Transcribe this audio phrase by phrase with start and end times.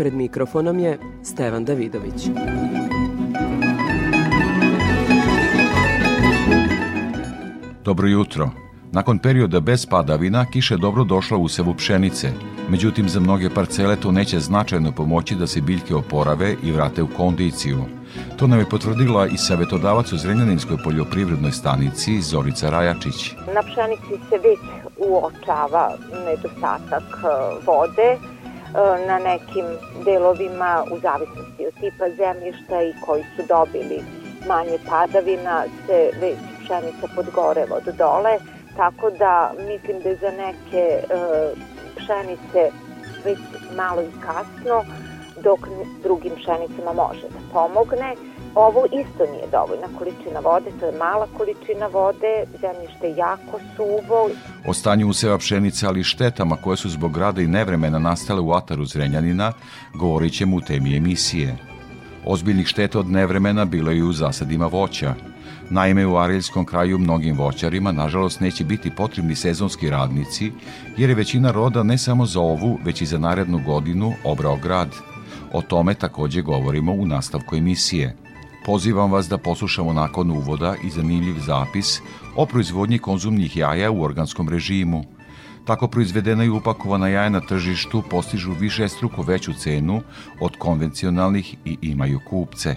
[0.00, 2.28] Pred mikrofonom je Stevan Davidović.
[7.84, 8.50] Dobro jutro.
[8.92, 12.32] Nakon perioda bez padavina, kiša je dobro došla u sevu pšenice.
[12.68, 17.08] Međutim, za mnoge parcele to neće značajno pomoći da se biljke oporave i vrate u
[17.16, 17.84] kondiciju.
[18.36, 23.34] To nam je potvrdila i savjetodavac u Zrenjaninskoj poljoprivrednoj stanici Zorica Rajačić.
[23.54, 24.60] Na pšenici se već
[24.96, 25.92] uočava
[26.26, 27.26] nedostatak e,
[27.66, 28.18] vode,
[29.06, 29.66] na nekim
[30.04, 34.02] delovima u zavisnosti od tipa zemljišta i koji su dobili
[34.48, 38.38] manje padavina se već pšenica podgoreva od dole,
[38.76, 41.04] tako da mislim da je za neke e,
[41.96, 42.70] pšenice
[43.24, 43.38] već
[43.76, 44.84] malo i kasno,
[45.42, 45.60] dok
[46.02, 48.14] drugim pšenicama može da pomogne.
[48.54, 54.30] Ovo isto nije dovoljna količina vode, to je mala količina vode, zemljište je jako suvo.
[54.66, 58.84] O stanju useva pšenice, ali štetama koje su zbog grada i nevremena nastale u ataru
[58.84, 59.52] Zrenjanina,
[59.94, 61.56] govorit ćemo u temi emisije.
[62.26, 65.14] Ozbiljnih šteta od nevremena bilo je i u zasadima voća.
[65.70, 70.52] Naime, u Ariljskom kraju mnogim voćarima, nažalost, neće biti potrebni sezonski radnici,
[70.96, 74.88] jer je većina roda ne samo za ovu, već i za narednu godinu obrao grad.
[75.52, 78.16] O tome takođe govorimo u nastavku emisije.
[78.70, 82.00] Pozivam vas da poslušamo nakon uvoda i zanimljiv zapis
[82.36, 85.04] o proizvodnji konzumnih jaja u organskom režimu.
[85.64, 90.02] Tako proizvedena i upakovana jaja na tržištu postižu više struko veću cenu
[90.40, 92.76] od konvencionalnih i imaju kupce.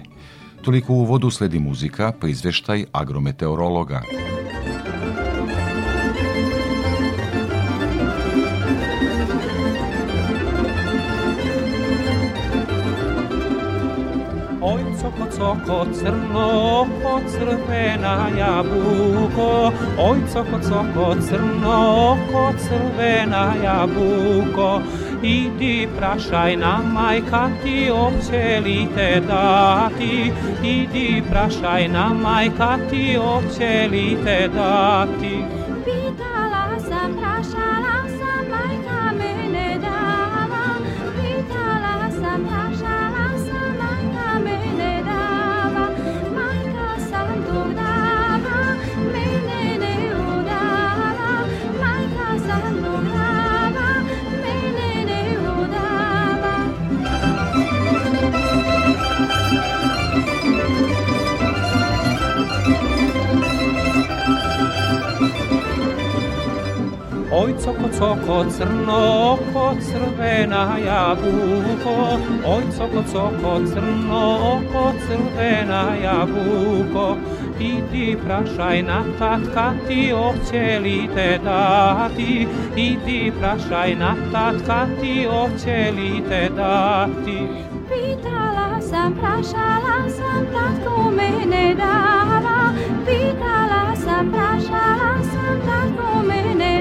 [0.62, 4.02] Toliko u uvodu sledi muzika, pa izveštaj agrometeorologa.
[4.12, 4.43] Oj,
[15.36, 16.46] coko, crno,
[16.80, 19.72] oko, crvena jabuko.
[19.98, 21.76] Oj, coko, coko, crno,
[22.12, 24.82] oko, crvena jabuko.
[25.22, 30.32] Idi prašaj na majka ti oće li te dati.
[30.62, 35.63] Idi prašaj na majka ti oće li te dati.
[67.36, 71.94] Oj, coko, coko, crno, oko, crvena jabuko.
[72.46, 74.20] Oj, coko, coko, crno,
[74.54, 77.16] oko, crvena jabuko.
[77.60, 82.46] Idi prašaj na tatka ti oće li te dati.
[82.76, 87.38] Idi prašaj na tatka ti oće li te dati.
[87.88, 92.72] Pitala sam, prašala sam, tatko mene dava.
[93.06, 96.73] Pitala sam, prašala sam, tatko mene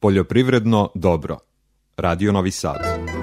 [0.00, 1.38] Poljoprivredno dobro.
[1.96, 3.19] Radio Novi Sad.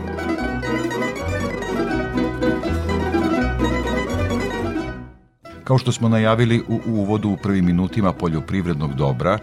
[5.67, 9.33] Kao što smo najavili u uvodu u prvim minutima poljoprivrednog dobra,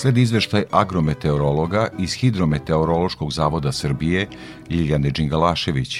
[0.00, 4.20] sledi izveštaj agrometeorologa iz Hidrometeorološkog zavoda Srbije
[4.72, 5.92] Ljiljane Đingalašević.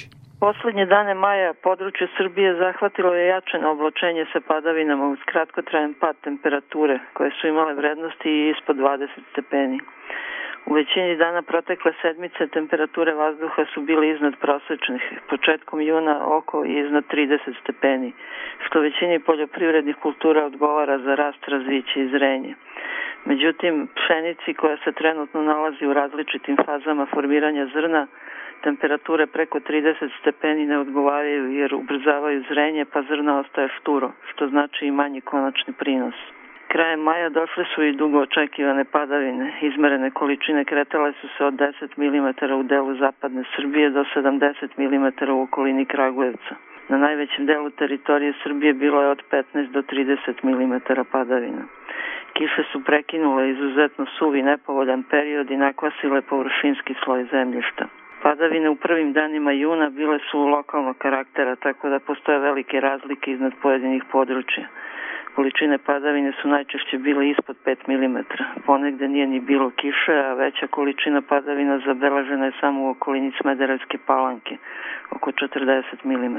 [0.45, 6.97] Poslednje dane maja područje Srbije zahvatilo je jačeno oblačenje sa padavinama uz kratkotrajan pad temperature
[7.17, 9.79] koje su imale vrednosti ispod 20 stepeni.
[10.67, 16.79] U većini dana protekle sedmice temperature vazduha su bile iznad prosečnih, početkom juna oko i
[16.79, 18.13] iznad 30 stepeni,
[18.67, 22.55] što većini poljoprivrednih kultura odgovara za rast, razviće i zrenje.
[23.25, 28.07] Međutim, pšenici koja se trenutno nalazi u različitim fazama formiranja zrna,
[28.63, 34.87] temperature preko 30 stepeni ne odgovaraju jer ubrzavaju zrenje pa zrno ostaje šturo, što znači
[34.87, 36.15] i manji konačni prinos.
[36.73, 39.53] Krajem maja došle su i dugo očekivane padavine.
[39.61, 45.33] Izmerene količine kretale su se od 10 mm u delu zapadne Srbije do 70 mm
[45.33, 46.55] u okolini Kragujevca.
[46.89, 50.75] Na najvećem delu teritorije Srbije bilo je od 15 do 30 mm
[51.13, 51.63] padavina.
[52.33, 58.00] Kiše su prekinule izuzetno suvi nepovoljan period i nakvasile površinski sloj zemljišta.
[58.23, 63.53] Padavine u prvim danima juna bile su lokalnog karaktera, tako da postoje velike razlike iznad
[63.63, 64.65] pojedinih područja.
[65.35, 68.19] Količine padavine su najčešće bile ispod 5 mm.
[68.67, 73.99] Ponegde nije ni bilo kiše, a veća količina padavina zabeležena je samo u okolini Smederevske
[74.07, 74.57] palanke,
[75.11, 76.37] oko 40 mm.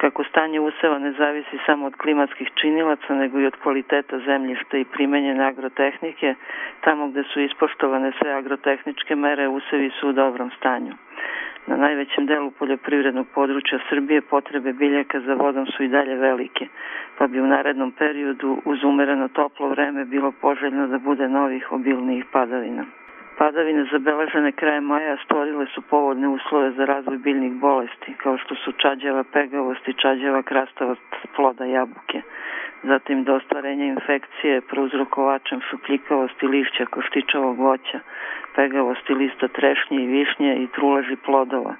[0.00, 4.84] Kako stanje useva ne zavisi samo od klimatskih činilaca, nego i od kvaliteta zemljišta i
[4.84, 6.34] primenjene agrotehnike,
[6.80, 10.92] tamo gde su ispoštovane sve agrotehničke mere, usevi su u dobrom stanju.
[11.66, 16.66] Na najvećem delu poljoprivrednog područja Srbije potrebe biljaka za vodom su i dalje velike,
[17.18, 22.24] pa bi u narednom periodu uz umereno toplo vreme bilo poželjno da bude novih obilnijih
[22.32, 22.84] padavina.
[23.38, 28.72] Padavine zabeležene krajem maja stvorile su povodne uslove za razvoj biljnih bolesti, kao što su
[28.72, 32.22] čađava pegavost i čađava krastavost ploda jabuke.
[32.82, 38.00] Zatim do ostvarenja infekcije prouzrokovačem šupljikavosti lišća koštičavog voća,
[38.54, 41.74] pegavosti lista trešnje i višnje i truleži plodova,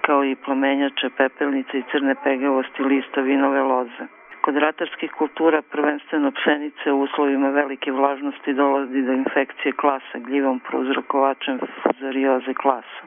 [0.00, 4.17] kao i plamenjače, pepelnice i crne pegavosti lista vinove loze.
[4.48, 11.58] Kod ratarskih kultura, prvenstveno pšenice, u uslovima velike vlažnosti dolazi do infekcije klasa gljivom prouzrokovačem
[11.82, 13.02] fuzarioze klasa.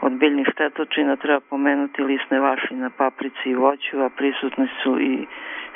[0.00, 5.26] Od biljnih štetočina treba pomenuti lisne vaši na paprici i voću, a prisutni su i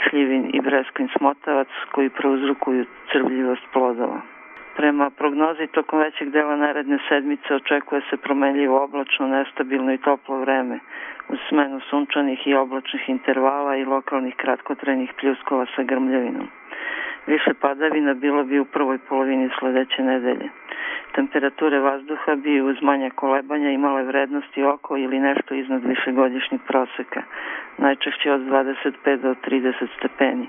[0.04, 4.20] šljivin i breskvin smotavac koji prouzrokuju crvljivost plodova.
[4.80, 10.78] Prema prognozi tokom većeg dela naredne sedmice očekuje se promenljivo oblačno, nestabilno i toplo vreme
[11.28, 16.48] uz smenu sunčanih i oblačnih intervala i lokalnih kratkotrajnih pljuskova sa grmljavinom.
[17.26, 20.48] Više padavina bilo bi u prvoj polovini sledeće nedelje.
[21.14, 27.22] Temperature vazduha bi uz manja kolebanja imale vrednosti oko ili nešto iznad višegodišnjeg proseka,
[27.78, 30.48] najčešće od 25 do 30 stepeni.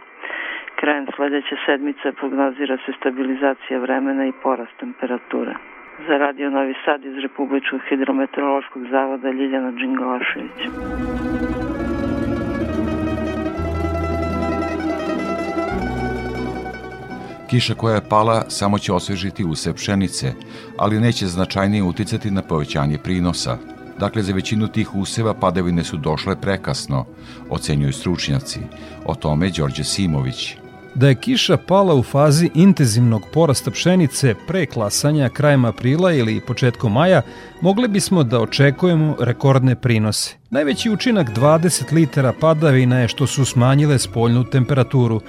[0.79, 5.53] Krajem sledeće sedmice prognozira se stabilizacija vremena i porast temperature.
[6.07, 10.59] Za Radio Novi Sad iz Republičkog hidrometeorološkog zavoda Ljiljana Đingalašević.
[17.49, 20.27] Kiša koja je pala samo će osvežiti use pšenice,
[20.79, 23.70] ali neće značajnije uticati na povećanje prinosa.
[24.01, 27.05] Dakle, za većinu tih useva padavine su došle prekasno,
[27.49, 28.59] ocenjuju stručnjaci.
[29.05, 30.55] O tome Đorđe Simović.
[30.95, 36.93] Da je kiša pala u fazi intenzivnog porasta pšenice pre klasanja krajem aprila ili početkom
[36.93, 37.21] maja,
[37.61, 40.35] mogli bismo da očekujemo rekordne prinose.
[40.49, 45.21] Najveći učinak 20 litara padavina je što su smanjile spoljnu temperaturu,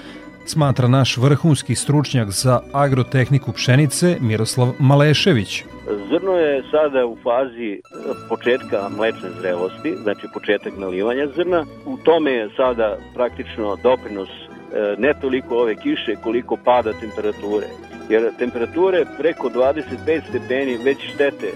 [0.45, 5.65] smatra naš vrhunski stručnjak za agrotehniku pšenice Miroslav Malešević.
[6.11, 7.81] Zrno je sada u fazi
[8.29, 11.65] početka mlečne zrelosti, znači početak nalivanja zrna.
[11.87, 14.29] U tome je sada praktično doprinos
[14.73, 17.67] E, ne toliko ove kiše koliko pada temperature.
[18.09, 21.51] Jer temperature preko 25 stepeni već štete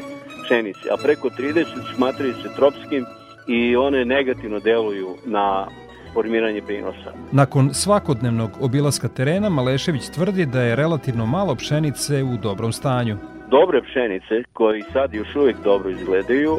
[0.44, 3.04] pšenice, a preko 30 smatraju se tropskim
[3.48, 5.66] i one negativno deluju na
[6.16, 7.10] formiranje prinosa.
[7.32, 13.16] Nakon svakodnevnog obilaska terena, Malešević tvrdi da je relativno malo pšenice u dobrom stanju.
[13.50, 16.58] Dobre pšenice, koji sad još uvek dobro izgledaju,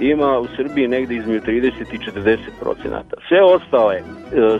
[0.00, 3.16] ima u Srbiji negde između 30 i 40 procenata.
[3.28, 4.02] Sve ostale, e,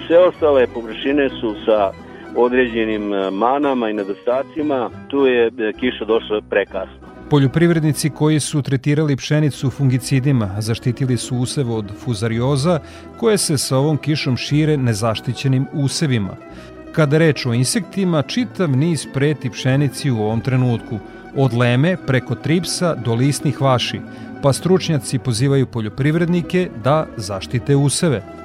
[0.07, 1.93] sve ostale površine su sa
[2.37, 7.12] određenim e, manama i nedostacima, tu je e, kiša došla prekasno.
[7.33, 12.81] Poljoprivrednici koji su tretirali pšenicu fungicidima zaštitili su usev od fuzarioza
[13.17, 16.37] koje se sa ovom kišom šire nezaštićenim usevima.
[16.93, 20.99] Kada reč o insektima, čitav niz preti pšenici u ovom trenutku,
[21.37, 24.01] od leme preko tripsa do lisnih vaši,
[24.43, 28.42] pa stručnjaci pozivaju poljoprivrednike da zaštite useve.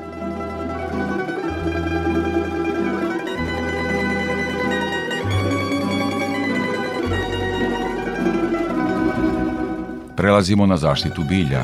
[10.27, 11.63] Prelazimo na zaštitu bilja.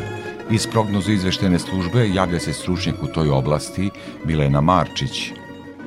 [0.51, 3.89] Iz prognozu izveštene službe javlja se stručnjak u toj oblasti
[4.25, 5.31] Milena Marčić.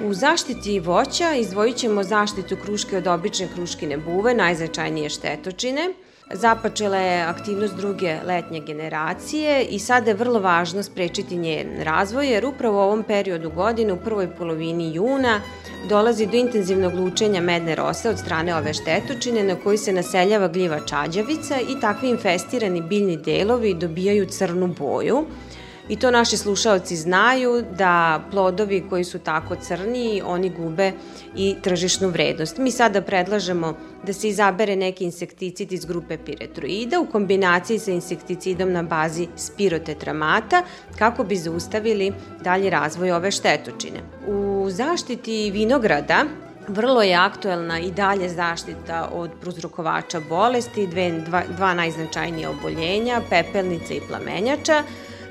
[0.04, 5.88] U zaštiti voća izdvojit ćemo zaštitu kruške od obične kruškine buve, najznačajnije štetočine–
[6.34, 12.46] Započela je aktivnost druge letnje generacije i sada je vrlo važno sprečiti njen razvoj jer
[12.46, 15.40] upravo u ovom periodu godine, u prvoj polovini juna,
[15.88, 20.80] dolazi do intenzivnog lučenja medne rose od strane ove štetočine na koji se naseljava gljiva
[20.86, 25.24] čađavica i takvi infestirani biljni delovi dobijaju crnu boju
[25.88, 30.92] I to naši slušaoci znaju da plodovi koji su tako crni, oni gube
[31.36, 32.58] i tržišnu vrednost.
[32.58, 38.72] Mi sada predlažemo da se izabere neki insekticid iz grupe piretroida u kombinaciji sa insekticidom
[38.72, 40.62] na bazi spirotetramata
[40.98, 42.12] kako bi zaustavili
[42.42, 44.00] dalji razvoj ove štetočine.
[44.26, 46.24] U zaštiti vinograda
[46.68, 53.94] Vrlo je aktuelna i dalje zaštita od pruzrokovača bolesti, dve, dva, dva najznačajnija oboljenja, pepelnica
[53.94, 54.82] i plamenjača.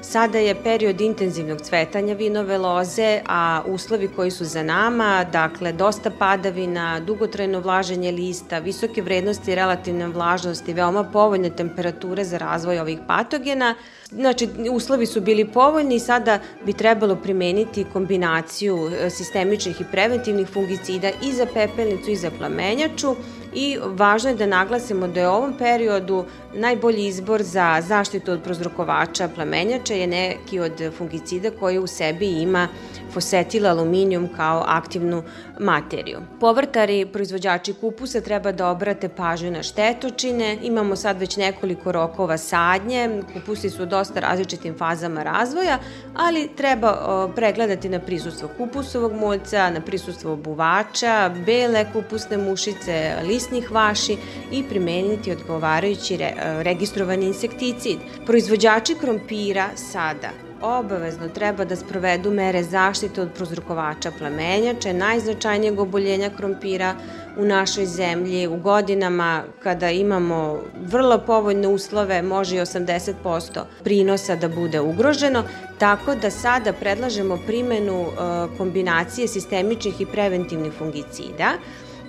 [0.06, 6.12] Sada je period intenzivnog cvetanja vinove loze, a uslovi koji su za nama, dakle dosta
[6.20, 13.76] padavina, dugotrajno vlaženje lista, visoke vrednosti relativne vlažnosti, veoma povoljne temperature za razvoj ovih patogena.
[14.10, 20.48] Znači, uslovi su bili povoljni i sada bi trebalo primeniti kombinaciju e, sistemičnih i preventivnih
[20.48, 23.16] fungicida i za pepelnicu i za plamenjaču
[23.56, 28.44] i važno je da naglasimo da je u ovom periodu najbolji izbor za zaštitu od
[28.44, 32.68] prozrokovača plamenjača je neki od fungicida koji u sebi ima
[33.12, 35.24] fosetil aluminijum kao aktivnu
[35.60, 36.20] materiju.
[36.40, 40.58] Povrtari, proizvođači kupusa treba da obrate pažnju na štetočine.
[40.62, 43.22] Imamo sad već nekoliko rokova sadnje.
[43.34, 45.80] Kupusi su u dosta različitim fazama razvoja,
[46.16, 54.18] ali treba pregledati na prisustvo kupusovog moljca, na prisustvo obuvača, bele kupusne mušice, lisnih vaši
[54.52, 56.34] i primeniti odgovarajući re,
[56.64, 57.98] registrovani insekticid.
[58.26, 60.30] Proizvođači krompira sada
[60.62, 66.96] obavezno treba da sprovedu mere zaštite od prozrukovača plamenjače, najznačajnijeg oboljenja krompira
[67.38, 68.48] u našoj zemlji.
[68.48, 75.44] U godinama kada imamo vrlo povoljne uslove, može i 80% prinosa da bude ugroženo,
[75.78, 81.52] tako da sada predlažemo primenu e, kombinacije sistemičnih i preventivnih fungicida,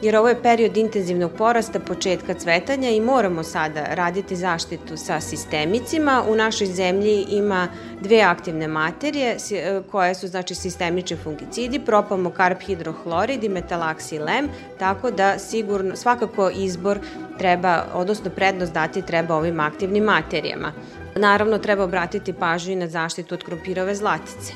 [0.03, 6.23] jer ovo je period intenzivnog porasta početka cvetanja i moramo sada raditi zaštitu sa sistemicima.
[6.29, 7.69] U našoj zemlji ima
[8.01, 14.49] dve aktivne materije e, koje su znači sistemični fungicidi, propamokarp hidrohlorid i metalaxilem,
[14.79, 16.99] tako da sigurno svakako izbor
[17.39, 20.73] treba, odnosno prednost dati treba ovim aktivnim materijama.
[21.17, 24.53] Naravno, treba obratiti pažnju i na zaštitu od krompirove zlatice.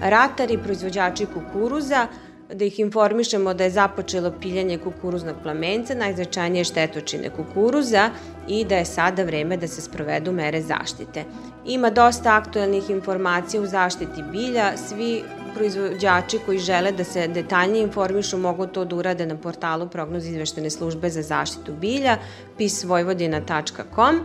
[0.00, 2.06] Ratari, proizvođači kukuruza,
[2.54, 8.10] da ih informišemo da je započelo piljanje kukuruznog plamenca, najznačajnije štetočine kukuruza
[8.48, 11.24] i da je sada vreme da se sprovedu mere zaštite.
[11.66, 15.22] Ima dosta aktuelnih informacija u zaštiti bilja, svi
[15.54, 20.70] proizvođači koji žele da se detaljnije informišu mogu to da urade na portalu prognoz izveštene
[20.70, 22.16] službe za zaštitu bilja
[22.58, 24.20] pisvojvodina.com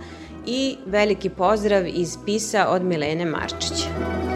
[0.46, 4.33] i veliki pozdrav iz PISA od Milene Marčića.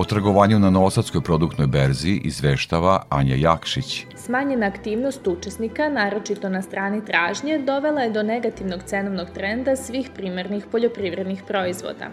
[0.00, 4.06] O trgovanju na Novosadskoj produktnoj berzi izveštava Anja Jakšić.
[4.30, 10.66] Smanjena aktivnost učesnika, naročito na strani tražnje, dovela je do negativnog cenovnog trenda svih primarnih
[10.72, 12.10] poljoprivrednih proizvoda.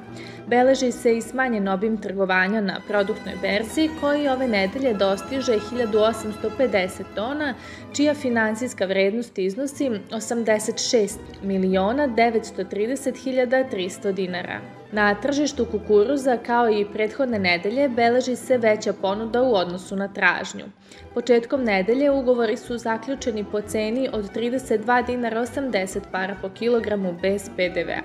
[0.48, 7.54] Beleži se i smanjen obim trgovanja na produktnoj berzi, koji ove nedelje dostiže 1850 tona,
[7.94, 14.60] čija finansijska vrednost iznosi 86 miliona 930 hiljada 300 dinara.
[14.92, 20.66] Na tržištu kukuruza, kao i prethodne nedelje, beleži se veća ponuda u odnosu na tražnju.
[21.14, 27.50] Početkom nedelje ugovori su zaključeni po ceni od 32 dinara 80 para po kilogramu bez
[27.56, 28.02] PDV-a.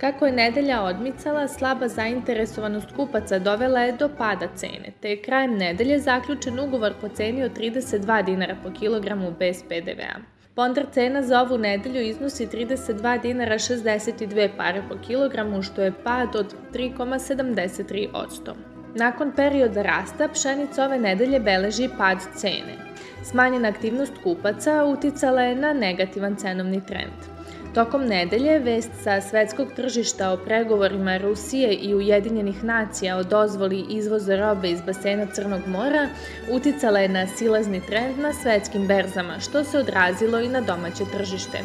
[0.00, 5.54] Kako je nedelja odmicala, slaba zainteresovanost kupaca dovela je do pada cene, te je krajem
[5.54, 10.20] nedelje zaključen ugovor po ceni od 32 dinara po kilogramu bez PDV-a.
[10.54, 16.36] Pondar cena za ovu nedelju iznosi 32 dinara 62 pare po kilogramu, što je pad
[16.36, 18.54] od 3,73%.
[18.94, 22.89] Nakon perioda rasta, pšenica ove nedelje beleži pad cene.
[23.24, 27.40] Smanjena aktivnost kupaca uticala je na negativan cenovni trend.
[27.74, 34.36] Tokom nedelje, vest sa svetskog tržišta o pregovorima Rusije i Ujedinjenih nacija o dozvoli izvoza
[34.36, 36.08] robe iz basena Crnog mora
[36.50, 41.58] uticala je na silazni trend na svetskim berzama, što se odrazilo i na domaće tržište.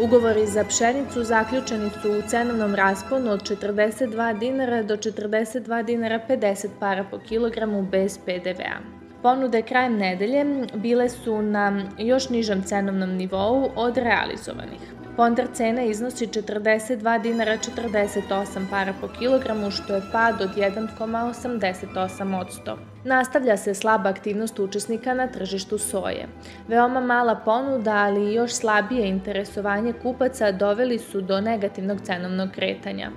[0.00, 6.68] Ugovori za pšenicu zaključeni su u cenovnom rasponu od 42 dinara do 42 dinara 50
[6.80, 8.99] para po kilogramu bez PDV-a.
[9.22, 14.80] Ponude krajem nedelje bile su na još nižem cenovnom nivou od realizovanih.
[15.16, 22.76] Pondar cena iznosi 42 dinara 48 para po kilogramu, što je pad od 1,88%.
[23.04, 26.28] Nastavlja se slaba aktivnost učesnika na tržištu soje.
[26.68, 33.10] Veoma mala ponuda, ali i još slabije interesovanje kupaca doveli su do negativnog cenovnog kretanja.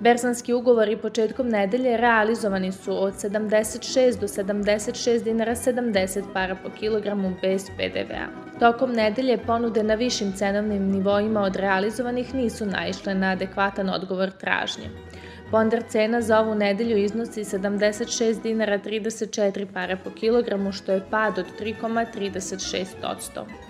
[0.00, 7.32] Berzanski ugovori početkom nedelje realizovani su od 76 do 76 dinara 70 para po kilogramu
[7.42, 8.26] bez PDV-a.
[8.58, 14.90] Tokom nedelje ponude na višim cenovnim nivoima od realizovanih nisu naišle na adekvatan odgovor tražnje.
[15.50, 21.38] Ponder cena za ovu nedelju iznosi 76 dinara 34 pare po kilogramu, što je pad
[21.38, 23.67] od 3,36%.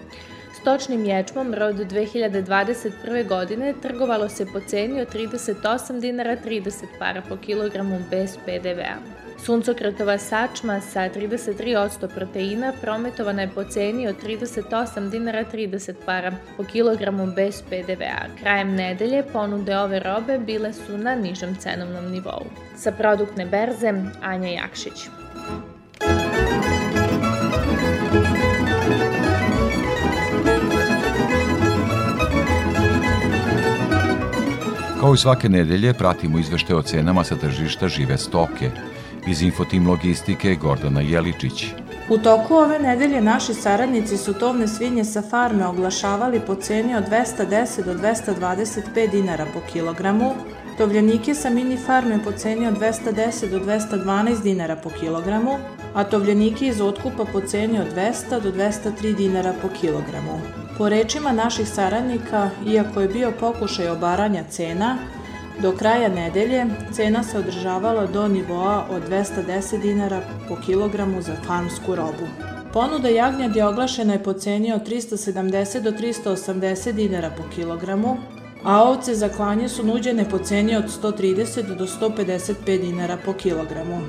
[0.68, 3.28] Stočnim ječmom rod 2021.
[3.28, 8.96] godine trgovalo se po ceni od 38 dinara 30 para po kilogramu bez PDV-a.
[9.44, 16.64] Suncokretova sačma sa 33% proteina prometovana je po ceni od 38 dinara 30 para po
[16.64, 18.26] kilogramu bez PDV-a.
[18.40, 22.44] Krajem nedelje ponude ove robe bile su na nižem cenovnom nivou.
[22.76, 25.08] Sa produktne berze Anja Jakšić.
[35.00, 38.70] Kao i svake nedelje pratimo izvešte o cenama sa tržišta žive stoke.
[39.26, 41.66] Iz Infotim Logistike Gordana Jeličić.
[42.10, 47.04] U toku ove nedelje naši saradnici su tovne svinje sa farme oglašavali po ceni od
[47.10, 50.34] 210 do 225 dinara po kilogramu,
[50.78, 55.58] tovljenike sa mini farme po ceni od 210 do 212 dinara po kilogramu,
[55.94, 60.57] a tovljenike iz otkupa po ceni od 200 do 203 dinara po kilogramu.
[60.78, 64.98] Po rečima naših saradnika, iako je bio pokušaj obaranja cena,
[65.62, 71.94] Do kraja nedelje cena se održavala do nivoa od 210 dinara po kilogramu za farmsku
[71.94, 72.28] robu.
[72.72, 78.16] Ponuda jagnjad je oglašena je po ceni od 370 do 380 dinara po kilogramu,
[78.64, 84.00] a ovce za klanje su nuđene po ceni od 130 do 155 dinara po kilogramu.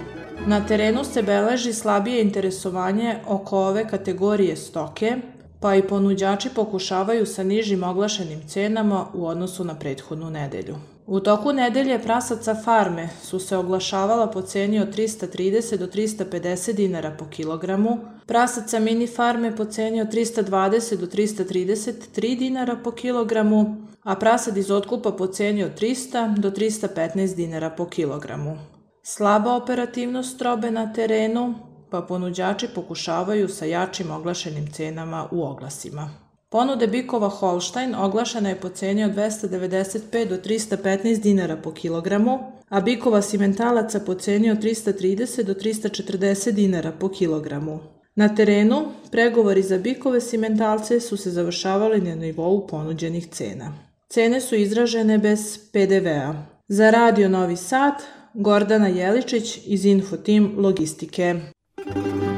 [0.45, 5.17] Na terenu se beleži slabije interesovanje oko ove kategorije stoke,
[5.59, 10.75] pa i ponuđači pokušavaju sa nižim oglašenim cenama u odnosu na prethodnu nedelju.
[11.07, 17.15] U toku nedelje prasaca farme su se oglašavala po ceni od 330 do 350 dinara
[17.19, 24.15] po kilogramu, prasaca mini farme po ceni od 320 do 333 dinara po kilogramu, a
[24.15, 28.57] prasad iz otkupa po ceni od 300 do 315 dinara po kilogramu.
[29.03, 31.55] Slaba operativnost robe na terenu,
[31.89, 36.09] pa ponuđači pokušavaju sa jačim oglašenim cenama u oglasima.
[36.49, 42.81] Ponude bikova Holstein oglašena je po ceni od 295 do 315 dinara po kilogramu, a
[42.81, 47.79] bikova simentalaca po ceni od 330 do 340 dinara po kilogramu.
[48.15, 53.73] Na terenu, pregovori za bikove simentalce su se završavali na nivou ponuđenih cena.
[54.09, 56.33] Cene su izražene bez PDV-a.
[56.67, 57.93] Za Radio Novi Sad,
[58.33, 61.35] Gordana Jeličić iz Infotim Logistike.
[61.85, 62.28] Thank you.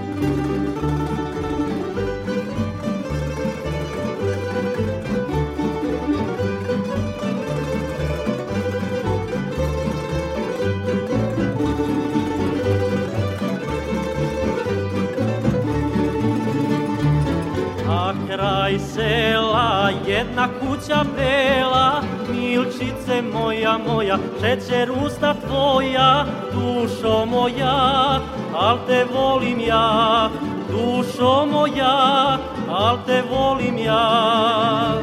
[18.72, 28.20] Kraj sela jedna kuća bela Milčice moja moja, šećer usta tvoja Dušo moja,
[28.56, 30.30] al te volim ja
[30.70, 32.38] Dušo moja,
[32.70, 35.02] al te volim ja.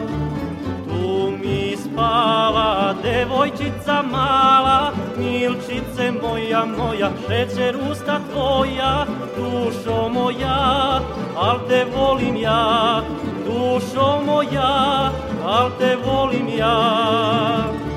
[0.89, 11.01] Tu mi spava devojčica mala Milčice moja moja, šećer usta tvoja Dušo moja,
[11.37, 13.03] al te volim ja
[13.49, 15.13] dušo moja,
[15.45, 17.88] al te volim ja.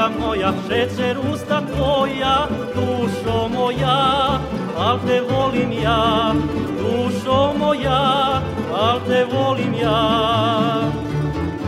[0.00, 4.38] Moja, moja, šećer usta tvoja, dušo moja,
[4.78, 6.34] al te volim ja,
[6.78, 8.40] dušo moja,
[8.74, 10.90] al te volim ja.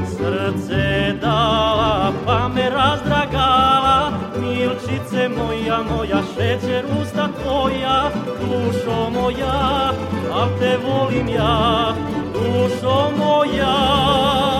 [0.06, 9.92] Srce dala, pa me razdragala, milčice moja, moja, šećer usta tvoja, dušo moja,
[10.32, 11.94] al te volim ja,
[12.34, 14.51] dušo moja,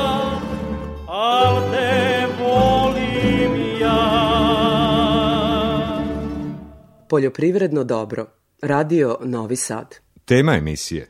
[7.13, 8.27] Poljoprivredno dobro.
[8.63, 9.95] Radio Novi Sad.
[10.25, 11.09] Tema emisije.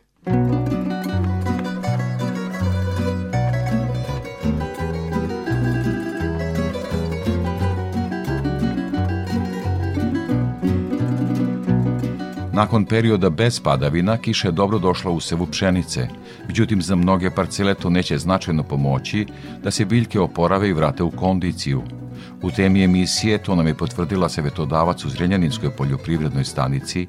[12.53, 16.09] Nakon perioda bez padavina, kiša je dobro došla u sevu pšenice.
[16.47, 19.27] Međutim, za mnoge parcele to neće značajno pomoći
[19.63, 21.83] da se biljke oporave i vrate u kondiciju–
[22.43, 27.01] U temi emisije to nam je potvrdila savetodavac u Zrenjaninskoj poljoprivrednoj stanici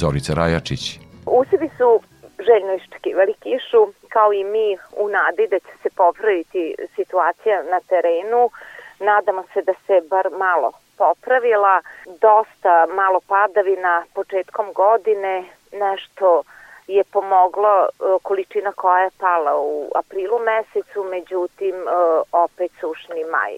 [0.00, 0.82] Zorica Rajačić.
[1.26, 1.88] Usevi su
[2.48, 3.82] željno iščekivali kišu,
[4.14, 4.68] kao i mi
[5.02, 8.50] u nadi da će se popraviti situacija na terenu.
[9.00, 11.74] Nadamo se da se bar malo popravila,
[12.26, 16.42] dosta malo padavina početkom godine, nešto
[16.86, 17.88] je pomoglo e,
[18.22, 21.90] količina koja je pala u aprilu mesecu, međutim e,
[22.32, 23.54] opet sušni maj.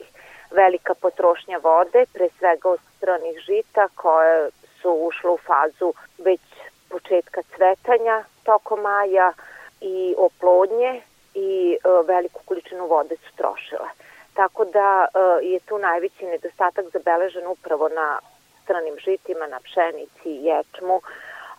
[0.50, 4.50] Velika potrošnja vode, pre svega od stranih žita koje
[4.82, 6.40] su ušle u fazu već
[6.88, 9.32] početka cvetanja tokom maja
[9.80, 11.02] i oplodnje
[11.34, 13.88] i e, veliku količinu vode su trošile.
[14.34, 18.18] Tako da e, je tu najveći nedostatak zabeležen upravo na
[18.64, 21.00] stranim žitima, na pšenici i ječmu,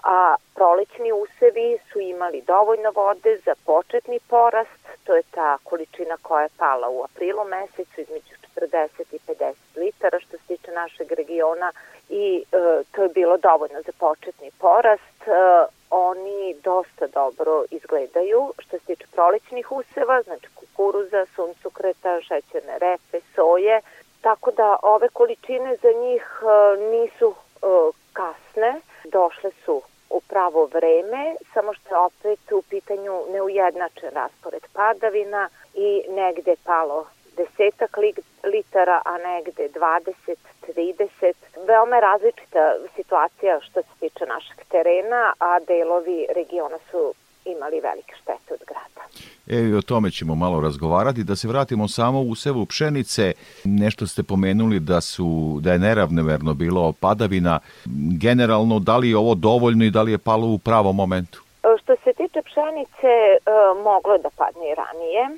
[0.04, 6.44] a prolećni usevi su imali dovoljno vode za početni porast, to je ta količina koja
[6.44, 11.72] je pala u aprilu mesecu između 40 i 50 litara što se tiče našeg regiona
[12.10, 15.22] i e, to je bilo dovoljno za početni porast.
[15.28, 15.32] E,
[15.90, 23.82] oni dosta dobro izgledaju što se tiče prolećnih useva, znači kukuruza, suncukreta, šećerne repe, soje,
[24.22, 26.46] tako da ove količine za njih e,
[26.92, 27.68] nisu e,
[28.14, 35.50] kasne, došle su u pravo vreme, samo što je opet u pitanju neujednačen raspored padavina
[35.74, 37.06] i negde palo
[37.38, 37.98] desetak
[38.44, 40.36] litara, a negde 20,
[40.68, 41.34] 30.
[41.68, 47.14] Veoma je različita situacija što se tiče našeg terena, a delovi regiona su
[47.46, 48.11] imali velike.
[49.52, 51.24] E, i o tome ćemo malo razgovarati.
[51.24, 53.34] Da se vratimo samo u sevu pšenice,
[53.64, 57.60] nešto ste pomenuli da su da je neravnomerno bilo padavina.
[58.26, 61.42] Generalno, da li je ovo dovoljno i da li je palo u pravom momentu?
[61.82, 63.40] Što se tiče pšenice, e,
[63.84, 65.24] moglo je da padne i ranije.
[65.24, 65.34] E,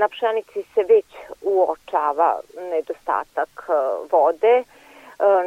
[0.00, 1.08] na pšenici se već
[1.42, 3.72] uočava nedostatak e,
[4.12, 4.64] vode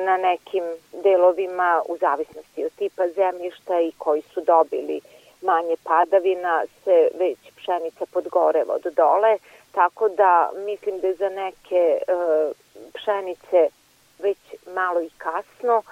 [0.06, 0.64] na nekim
[1.04, 5.02] delovima u zavisnosti od tipa zemljišta i koji su dobili
[5.42, 9.38] manje padavina se već pšenica podgoreva od dole,
[9.72, 12.00] tako da mislim da je za neke
[12.94, 13.70] pšenice
[14.20, 14.38] već
[14.74, 15.84] malo i kasno,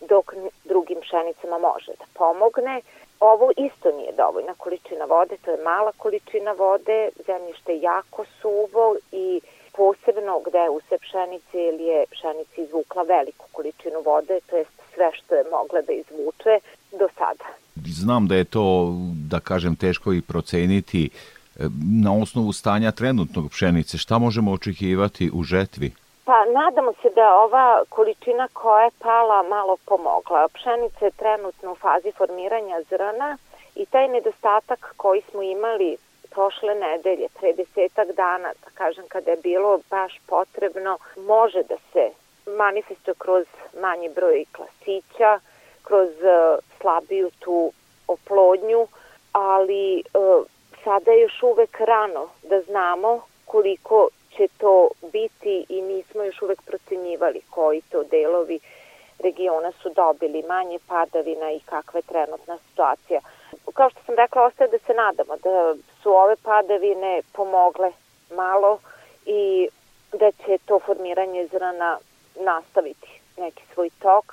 [0.00, 2.80] dok drugim pšenicama može da pomogne.
[3.20, 8.96] Ovo isto nije dovoljna količina vode, to je mala količina vode, zemljište je jako suvo
[9.12, 9.40] i
[9.72, 15.10] posebno gde je use pšenice ili je pšenica izvukla veliku količinu vode, to jest sve
[15.14, 16.54] što je mogla da izvuče
[16.92, 17.44] do sada.
[17.74, 18.94] Znam da je to,
[19.30, 21.64] da kažem, teško i proceniti e,
[22.02, 23.98] na osnovu stanja trenutnog pšenice.
[23.98, 25.92] Šta možemo očekivati u žetvi?
[26.24, 30.48] Pa nadamo se da ova količina koja je pala malo pomogla.
[30.54, 33.38] Pšenica je trenutno u fazi formiranja zrna
[33.74, 35.96] i taj nedostatak koji smo imali
[36.30, 42.04] prošle nedelje, pre desetak dana, da kažem kada je bilo baš potrebno, može da se
[42.46, 43.46] manifestuje kroz
[43.80, 45.40] manji broj klasića,
[45.82, 47.72] kroz uh, slabiju tu
[48.08, 48.86] oplodnju,
[49.32, 50.46] ali uh,
[50.84, 56.62] sada je još uvek rano da znamo koliko će to biti i nismo još uvek
[56.62, 58.58] procenjivali koji to delovi
[59.18, 63.20] regiona su dobili manje padavina i kakva je trenutna situacija.
[63.74, 67.92] Kao što sam rekla, ostaje da se nadamo da su ove padavine pomogle
[68.30, 68.78] malo
[69.26, 69.68] i
[70.12, 71.98] da će to formiranje zrana
[72.40, 74.32] nastaviti neki svoj tok.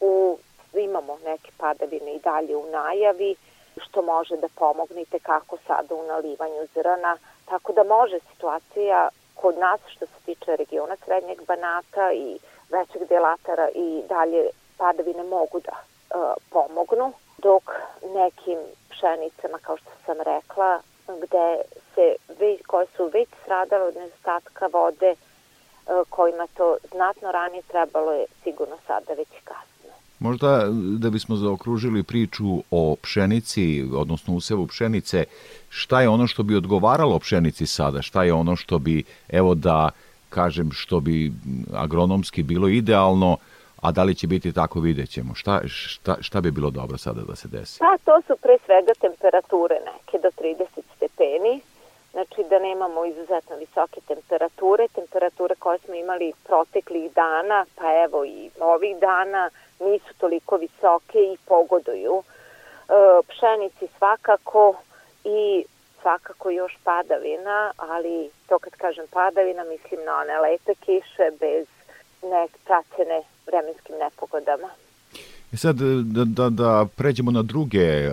[0.00, 0.38] U,
[0.74, 3.36] imamo neke padavine i dalje u najavi,
[3.76, 9.58] što može da pomogne i kako sada u nalivanju zrana, Tako da može situacija kod
[9.58, 12.38] nas što se tiče regiona Srednjeg Banata i
[12.70, 15.84] većeg delatara i dalje padavine mogu da e,
[16.50, 17.62] pomognu, dok
[18.14, 18.58] nekim
[18.90, 20.80] pšenicama, kao što sam rekla,
[21.22, 21.62] gde
[21.94, 22.16] se,
[22.66, 25.16] koje su već stradale od nedostatka vode, e,
[26.10, 29.68] kojima to znatno ranije trebalo je sigurno sada već kasno.
[30.18, 30.66] Možda
[30.98, 35.24] da bismo zaokružili priču o pšenici, odnosno usevu pšenice,
[35.68, 38.02] šta je ono što bi odgovaralo pšenici sada?
[38.02, 39.90] Šta je ono što bi, evo da
[40.28, 41.32] kažem, što bi
[41.74, 43.36] agronomski bilo idealno,
[43.80, 45.34] a da li će biti tako vidjet ćemo.
[45.34, 47.78] Šta, šta, šta bi bilo dobro sada da se desi?
[47.78, 50.64] Pa to su pre svega temperature neke do 30
[50.96, 51.60] stepeni,
[52.12, 58.50] znači da nemamo izuzetno visoke temperature, temperature koje smo imali proteklih dana, pa evo i
[58.60, 62.22] ovih dana, nisu toliko visoke i pogoduju.
[62.22, 62.22] E,
[63.28, 64.74] pšenici svakako
[65.24, 65.64] i
[66.02, 71.66] svakako još padavina, ali to kad kažem padavina mislim na one lepe kiše bez
[72.22, 74.68] nek pracene vremenskim nepogodama.
[75.52, 78.10] I sad da, da, da pređemo na druge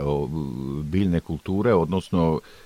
[0.84, 2.65] biljne kulture, odnosno e,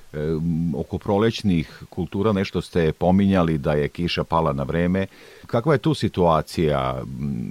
[0.77, 5.07] oko prolećnih kultura nešto ste pominjali da je kiša pala na vreme.
[5.47, 7.01] Kakva je tu situacija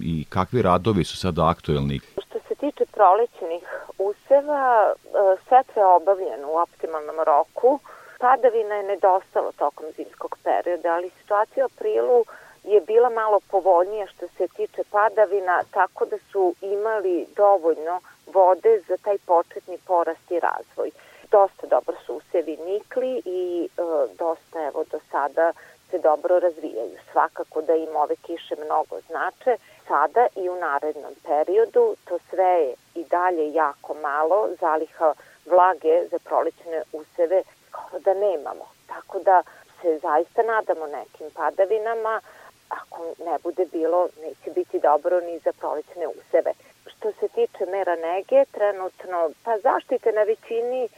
[0.02, 2.00] i kakvi radovi su sada aktuelni?
[2.26, 3.64] Što se tiče prolećnih
[3.98, 7.78] useva, e, setva je obavljena u optimalnom roku.
[8.20, 12.24] Padavina je nedostalo tokom zimskog perioda, ali situacija u aprilu
[12.64, 18.96] je bila malo povoljnija što se tiče padavina, tako da su imali dovoljno vode za
[18.96, 20.90] taj početni porast i razvoj.
[21.30, 23.82] Dosta dobro su usevi nikli i e,
[24.18, 25.52] dosta evo do sada
[25.90, 26.96] se dobro razvijaju.
[27.12, 29.56] Svakako da im ove kiše mnogo znače.
[29.88, 34.48] Sada i u narednom periodu to sve je i dalje jako malo.
[34.60, 35.14] Zaliha
[35.46, 38.66] vlage za prolećne useve skoro da nemamo.
[38.86, 39.42] Tako da
[39.82, 42.20] se zaista nadamo nekim padavinama,
[42.68, 46.52] ako ne bude bilo, neće biti dobro ni za prolećne useve.
[46.86, 50.88] Što se tiče mera nege, trenutno, pa zaštite na većini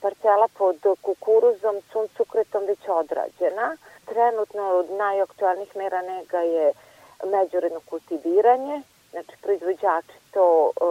[0.00, 3.76] parcela pod kukuruzom, suncukretom već odrađena.
[4.04, 6.72] Trenutno od najaktualnih mera nega je
[7.24, 10.82] međuredno kultiviranje, znači proizvođači to e,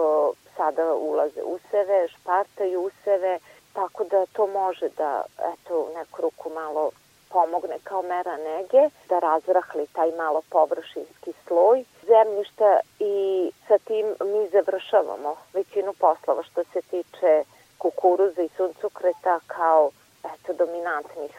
[0.56, 3.38] sada ulaze useve, špartaju useve,
[3.72, 6.90] tako da to može da eto, u neku ruku malo
[7.28, 14.48] pomogne kao mera nege, da razrahli taj malo površinski sloj zemljišta i sa tim mi
[14.48, 17.44] završavamo većinu poslova što se tiče
[17.78, 19.90] kukuruza i suncukreta kao
[20.24, 21.30] eto, dominantnih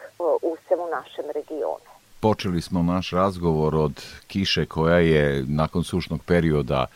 [0.42, 1.88] useva u našem regionu.
[2.20, 6.86] Počeli smo naš razgovor od kiše koja je nakon sušnog perioda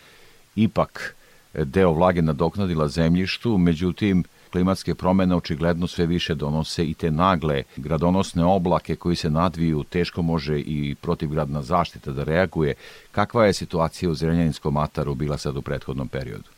[0.56, 1.14] ipak
[1.54, 8.44] deo vlage nadoknadila zemljištu, međutim klimatske promene očigledno sve više donose i te nagle gradonosne
[8.44, 12.74] oblake koji se nadviju, teško može i protivgradna zaštita da reaguje.
[13.12, 16.48] Kakva je situacija u Zrenjaninskom ataru bila sad u prethodnom periodu?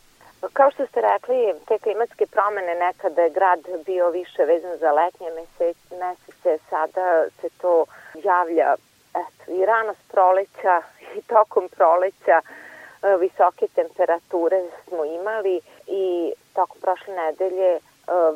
[0.53, 5.29] Kao što ste rekli, te klimatske promene nekada je grad bio više vezan za letnje
[5.91, 8.75] mesece, sada se to javlja
[9.13, 10.81] eto, i rano s proleća
[11.15, 17.79] i tokom proleća e, visoke temperature smo imali i tokom prošle nedelje e,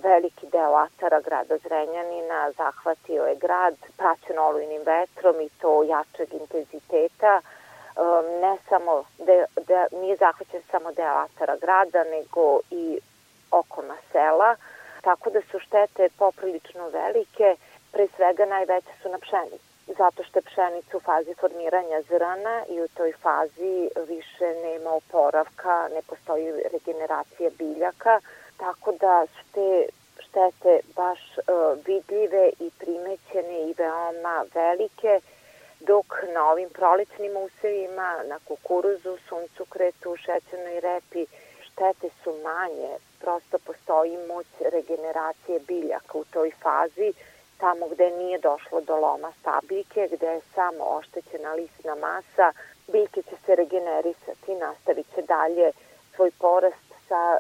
[0.03, 7.41] veliki deo atara grada Zrenjanina zahvatio je grad praćen olujnim vetrom i to jačeg intenziteta.
[8.41, 12.99] Ne samo, de, de, nije zahvaćen samo deo atara grada, nego i
[13.51, 14.55] okolna sela,
[15.01, 17.55] tako da su štete poprilično velike,
[17.91, 22.81] pre svega najveće su na pšenici zato što je pšenica u fazi formiranja zrna i
[22.81, 28.19] u toj fazi više nema oporavka, ne postoji regeneracija biljaka,
[28.57, 29.85] tako da su te
[30.19, 31.45] štete baš uh,
[31.85, 35.19] vidljive i primećene i veoma velike,
[35.79, 41.25] dok na ovim prolećnim usevima, na kukuruzu, suncukretu, šećernoj repi,
[41.61, 47.13] štete su manje, prosto postoji moć regeneracije biljaka u toj fazi,
[47.57, 52.53] tamo gde nije došlo do loma stabljike, gde je samo oštećena lisna masa,
[52.87, 55.71] biljke će se regenerisati, nastavit će dalje
[56.15, 57.37] svoj porast sa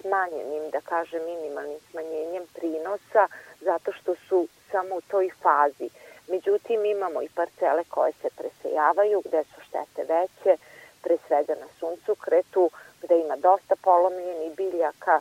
[0.00, 3.28] smanjenim, da kažem, minimalnim smanjenjem prinosa,
[3.60, 5.90] zato što su samo u toj fazi.
[6.28, 10.56] Međutim, imamo i parcele koje se presejavaju, gde su štete veće,
[11.02, 12.70] pre svega na suncukretu,
[13.02, 15.20] gde ima dosta polomljenih biljaka,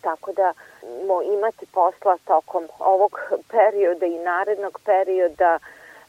[0.00, 0.52] tako da
[1.06, 3.20] mo imati posla tokom ovog
[3.52, 5.58] perioda i narednog perioda,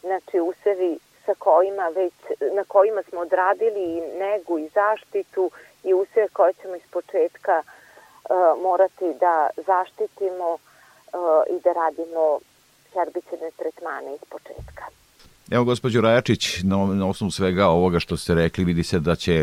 [0.02, 2.14] znači usevi sa kojima već,
[2.54, 5.52] na kojima smo odradili i negu i zaštitu
[5.84, 10.60] i useve koje ćemo iz početka uh, morati da zaštitimo uh,
[11.50, 12.40] i da radimo
[12.96, 14.84] herbicidne tretmane iz početka.
[15.52, 19.34] Evo, gospođo Rajačić, na, na osnovu svega ovoga što ste rekli, vidi se da će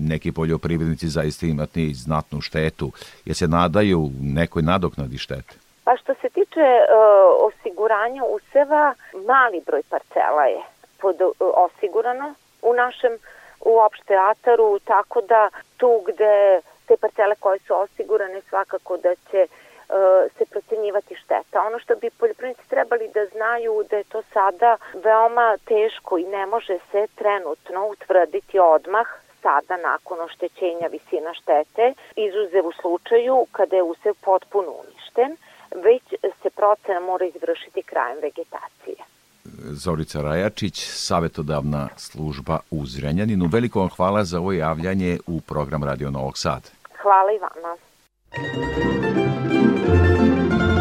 [0.00, 2.92] neki poljoprivrednici zaista imati znatnu štetu.
[3.24, 5.54] Je se nadaju nekoj nadoknadi štete?
[5.84, 6.88] Pa što se tiče uh,
[7.48, 8.94] osiguranja useva,
[9.26, 10.62] mali broj parcela je
[11.00, 13.12] pod, uh, osigurano u našem
[13.60, 19.46] uopšte ataru, tako da tu gde te parcele koje su osigurane svakako da će E,
[20.38, 21.62] se procenjivati šteta.
[21.66, 26.46] Ono što bi poljoprivrednici trebali da znaju da je to sada veoma teško i ne
[26.46, 29.06] može se trenutno utvrditi odmah
[29.42, 35.36] sada nakon oštećenja visina štete, izuzev u slučaju kada je usev potpuno uništen,
[35.84, 36.02] već
[36.42, 38.96] se procena mora izvršiti krajem vegetacije.
[39.84, 40.76] Zorica Rajačić,
[41.08, 43.48] savetodavna služba u Zrenjaninu.
[43.52, 46.68] Veliko vam hvala za ovo javljanje u program Radio Novog Sada.
[47.02, 47.76] Hvala i vama.
[48.34, 48.54] Thank
[50.62, 50.71] you.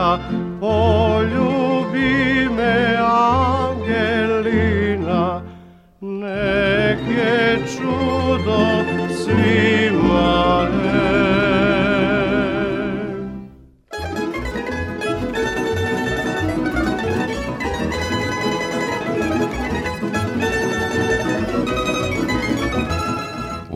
[0.04, 0.18] Danka,
[0.60, 2.96] poljubi me
[3.80, 5.22] Angelina,
[6.00, 8.62] nek je čudo
[9.08, 9.83] svima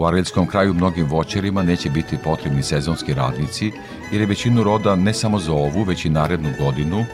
[0.08, 3.72] U Areljskom kraju mnogim voćarima neće biti potrebni sezonski radnici,
[4.12, 7.04] jer je većinu roda ne samo za ovu, već i narednu godinu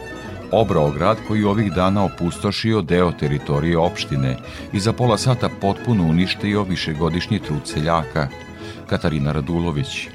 [0.51, 4.37] obrao grad koji ovih dana opustošio deo teritorije opštine
[4.73, 8.27] i za pola sata potpuno uništio višegodišnji trud seljaka.
[8.89, 10.07] Katarina Radulović.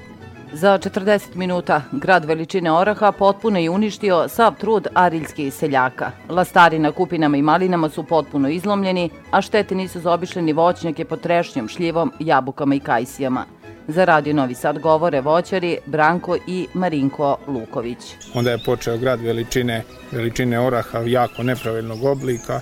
[0.53, 6.11] Za 40 minuta grad veličine Oraha potpuno je uništio sav trud ariljskih seljaka.
[6.29, 11.21] Lastari na kupinama i malinama su potpuno izlomljeni, a štete nisu zaobišle ni voćnjake pod
[11.21, 13.45] trešnjom, šljivom, jabukama i kajsijama.
[13.89, 17.99] Za Radio Novi Sad govore voćari Branko i Marinko Luković.
[18.35, 19.83] Onda je počeo grad veličine,
[20.13, 22.61] veličine oraha jako nepravilnog oblika,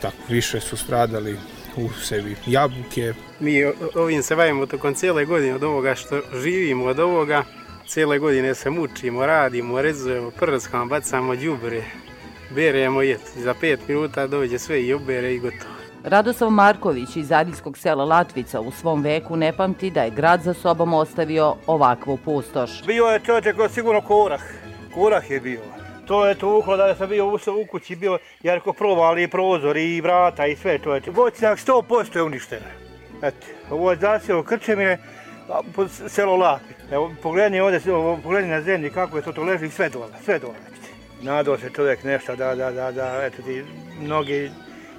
[0.00, 1.38] tako više su stradali
[1.76, 3.12] u sebi jabuke.
[3.40, 7.44] Mi ovim se bavimo tokom cijele godine od ovoga što živimo od ovoga.
[7.86, 11.82] Cijele godine se mučimo, radimo, rezujemo, prskamo, bacamo đubre,
[12.50, 15.80] beremo i eto, za pet minuta dođe sve i obere i gotovo.
[16.04, 20.54] Radoslav Marković iz Arilskog sela Latvica u svom veku ne pamti da je grad za
[20.54, 22.86] sobom ostavio ovakvu pustoš.
[22.86, 24.42] Bio je čovjek sigurno korah.
[24.94, 25.79] Korah je bio.
[26.10, 29.76] To je tuklo da sam bio u, u kući bio, jer ko provali i prozor
[29.76, 31.10] i vrata i sve čovječe.
[31.10, 32.58] Voćnjak 100% je uništen.
[33.22, 34.44] Eto, ovo je zasio
[35.88, 36.74] s- selo Lapi.
[36.92, 40.38] Evo, pogledni ovdje, ovo, pogledni na zemlji kako je to to leži, sve dole, sve
[40.38, 40.54] dole.
[41.22, 43.64] Nadao se čovjek nešto da, da, da, da, eto ti,
[44.00, 44.50] mnogi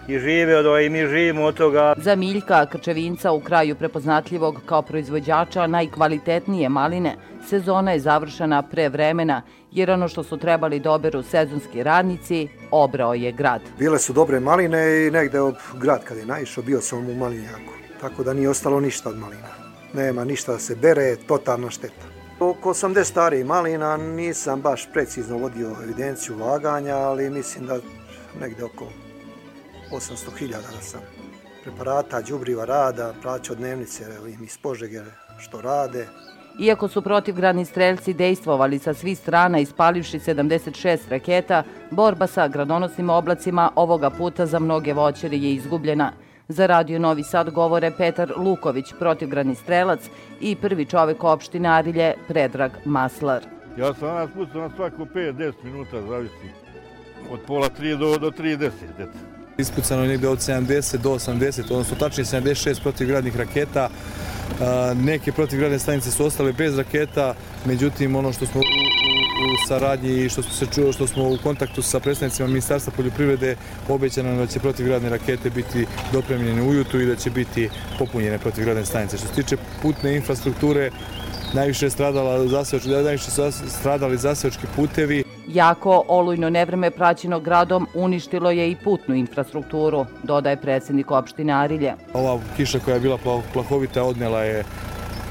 [0.07, 1.93] i žive od ovoga i mi živimo od toga.
[1.97, 7.15] Za Miljka Krčevinca u kraju prepoznatljivog kao proizvođača najkvalitetnije maline,
[7.49, 13.13] sezona je završena pre vremena, jer ono što su trebali da oberu sezonski radnici, obrao
[13.13, 13.61] je grad.
[13.79, 17.73] Bile su dobre maline i negde od grad kad je naišao, bio sam u malinjaku.
[18.01, 19.47] Tako da nije ostalo ništa od malina.
[19.93, 22.05] Nema ništa da se bere, totalna šteta.
[22.39, 27.79] Oko 80 starih malina nisam baš precizno vodio evidenciju ulaganja, ali mislim da
[28.41, 28.85] negde oko
[29.91, 31.01] 800.000 da sam
[31.63, 35.01] preparata, đubriva rada, plaćao dnevnice im iz Požege
[35.39, 36.07] što rade.
[36.59, 43.71] Iako su protivgradni streljci dejstvovali sa svih strana ispalivši 76 raketa, borba sa gradonosnim oblacima
[43.75, 46.11] ovoga puta za mnoge voćare je izgubljena.
[46.47, 49.99] Za Radio Novi Sad govore Petar Luković, protivgradni strelac
[50.41, 53.43] i prvi čovek opštine Arilje, Predrag Maslar.
[53.77, 56.49] Ja sam danas pucao na svako 5-10 minuta, zavisi.
[57.31, 58.69] Od pola 3 do, do 3.10.
[58.99, 59.40] eto.
[59.57, 63.89] Ispucano je negde od 70 do 80, odnosno tačnije 76 protivgradnih raketa.
[64.95, 67.33] Neke protivgradne stanice su ostale bez raketa,
[67.65, 71.81] međutim ono što smo u, saradnji i što smo, se čuo, što smo u kontaktu
[71.81, 73.55] sa predstavnicima Ministarstva poljoprivrede
[73.89, 79.17] obećano da će protivgradne rakete biti dopremljene ujutru i da će biti popunjene protivgradne stanice.
[79.17, 80.91] Što se tiče putne infrastrukture,
[81.53, 83.31] najviše stradala zaseoč, najviše
[83.67, 85.23] stradali zaseočki putevi.
[85.53, 91.93] Jako olujno nevreme praćeno gradom uništilo je i putnu infrastrukturu, dodaje predsjednik opštine Arilje.
[92.13, 94.63] Ova kiša koja je bila pla- plahovita odnela je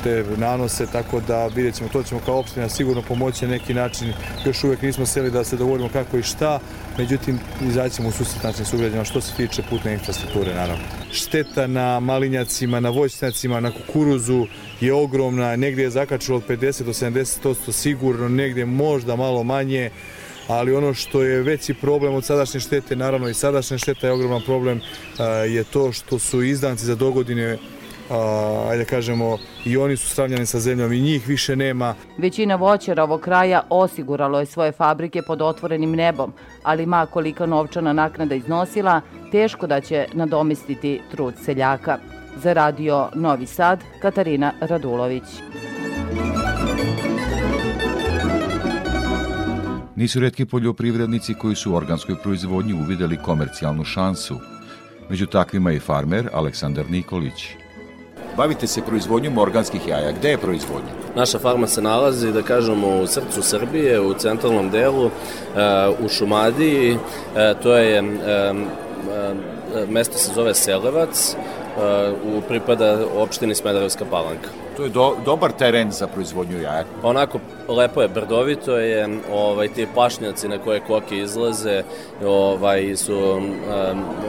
[0.05, 4.13] te nanose, tako da vidjet ćemo, to ćemo kao opština sigurno pomoći na neki način.
[4.45, 6.59] Još uvek nismo seli da se dovoljimo kako i šta,
[6.99, 7.39] međutim
[7.69, 10.85] izaćemo u susret našim sugrađanima što se tiče putne infrastrukture, naravno.
[11.13, 14.47] Šteta na malinjacima, na voćnjacima, na kukuruzu
[14.81, 19.91] je ogromna, negdje je zakačilo od 50 do 70% sigurno, negdje možda malo manje,
[20.49, 24.43] ali ono što je veći problem od sadašnje štete, naravno i sadašnja šteta je ogroman
[24.47, 24.81] problem,
[25.49, 27.59] je to što su izdanci za dogodine
[28.11, 31.95] a, ajde kažemo, i oni su stavljani sa zemljom i njih više nema.
[32.19, 36.33] Većina voćara ovog kraja osiguralo je svoje fabrike pod otvorenim nebom,
[36.63, 39.01] ali ma kolika novčana naknada iznosila,
[39.33, 41.99] teško da će nadomestiti trud seljaka.
[42.37, 45.25] Za radio Novi Sad, Katarina Radulović.
[49.97, 54.37] Nisu redki poljoprivrednici koji su u organskoj proizvodnji uvideli komercijalnu šansu.
[55.11, 57.60] Među takvima je farmer Aleksandar Nikolić.
[58.41, 60.13] Bavite se proizvodnjom organskih jaja.
[60.13, 60.93] Gde je proizvodnja?
[61.17, 65.11] Naša farma se nalazi, da kažemo, u srcu Srbije, u centralnom delu, e,
[66.05, 66.99] u Šumadiji.
[67.37, 68.03] E, to je
[69.89, 71.37] mesto se zove Selevac,
[72.25, 74.49] u pripada opštini Smederevska palanka.
[74.77, 76.85] To je do, dobar teren za proizvodnju jaja.
[77.03, 81.83] Onako lepo je, brdovito je, ovaj ti pašnjaci na koje koke izlaze,
[82.25, 83.55] ovaj su um,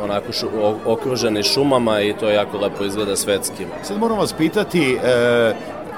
[0.03, 0.47] onako šu,
[0.85, 3.65] okruženi šumama i to je jako lepo izgleda svetski.
[3.83, 5.53] Sad moram vas pitati, e,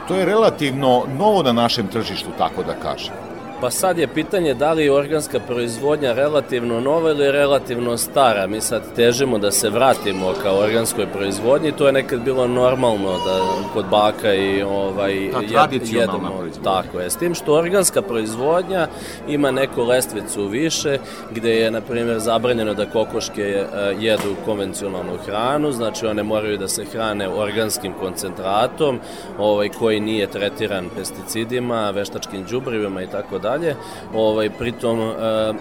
[0.08, 3.33] to je relativno novo na našem tržištu, tako da kažem.
[3.64, 8.48] Pa sad je pitanje da li je organska proizvodnja relativno nova ili relativno stara.
[8.48, 11.72] Mi sad težimo da se vratimo ka organskoj proizvodnji.
[11.72, 13.40] To je nekad bilo normalno da
[13.74, 16.64] kod baka i ovaj, Ta tradicionalna jedemo.
[16.64, 17.10] Tako je.
[17.10, 18.88] S tim što organska proizvodnja
[19.28, 20.98] ima neku lestvicu više
[21.32, 23.66] gde je, na primjer, zabranjeno da kokoške e,
[24.00, 29.00] jedu konvencionalnu hranu, znači one moraju da se hrane organskim koncentratom
[29.38, 33.76] ovaj, koji nije tretiran pesticidima, veštačkim đubrivima i tako dalje dalje.
[34.14, 35.14] Ovaj, pritom e,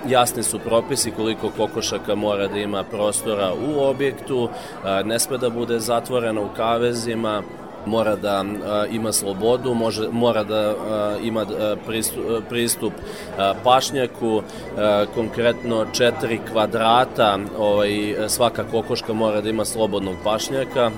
[0.09, 4.49] jasni su propisi koliko kokošaka mora da ima prostora u objektu,
[4.84, 7.43] e, ne sme da bude zatvorena u kavezima,
[7.86, 12.93] mora da a, ima slobodu, može, mora da a, ima a, pristup, pristup
[13.38, 14.43] a, pašnjaku,
[14.76, 20.90] a, konkretno četiri kvadrata, ovaj, svaka kokoška mora da ima slobodnog pašnjaka,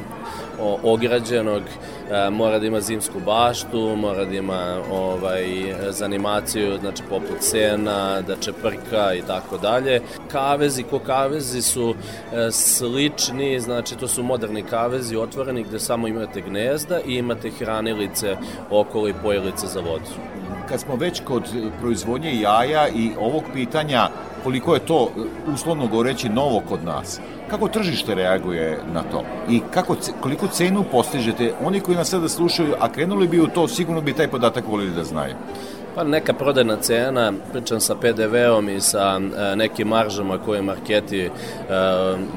[0.83, 1.63] ograđenog,
[2.11, 5.47] e, mora da ima zimsku baštu, mora da ima ovaj,
[5.91, 10.01] za animaciju, znači poput sena, da čeprka i tako dalje.
[10.29, 11.95] Kavezi, ko kavezi su
[12.33, 18.37] e, slični, znači to su moderni kavezi otvoreni gde samo imate gnezda i imate hranilice
[18.71, 20.11] okolo i pojelice za vodu.
[20.69, 21.43] Kad smo već kod
[21.81, 24.09] proizvodnje jaja i ovog pitanja
[24.45, 25.11] koliko je to
[25.55, 27.21] uslovno govoreći novo kod nas,
[27.51, 29.23] Kako tržište reaguje na to?
[29.49, 31.53] I kako, koliko cenu postižete?
[31.65, 34.95] Oni koji nas sada slušaju, a krenuli bi u to, sigurno bi taj podatak volili
[34.95, 35.35] da znaju.
[35.95, 41.31] Pa neka prodajna cena, pričam sa PDV-om i sa e, nekim maržama koje marketi e,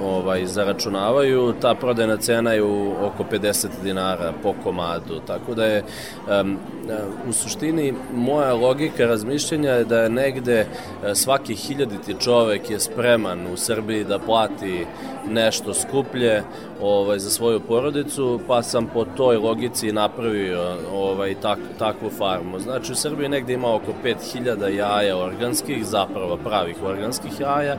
[0.04, 5.78] ovaj, zaračunavaju, ta prodajna cena je u oko 50 dinara po komadu, tako da je
[5.78, 5.84] e,
[7.30, 10.66] u suštini moja logika razmišljanja je da je negde
[11.14, 14.86] svaki hiljaditi čovek je spreman u Srbiji da plati
[15.30, 16.44] nešto skuplje
[16.82, 22.60] ovaj, za svoju porodicu, pa sam po toj logici napravio ovaj, tak, takvu farmu.
[22.60, 27.78] Znači u Srbiji negde ima oko 5000 jaja organskih, zapravo pravih organskih jaja,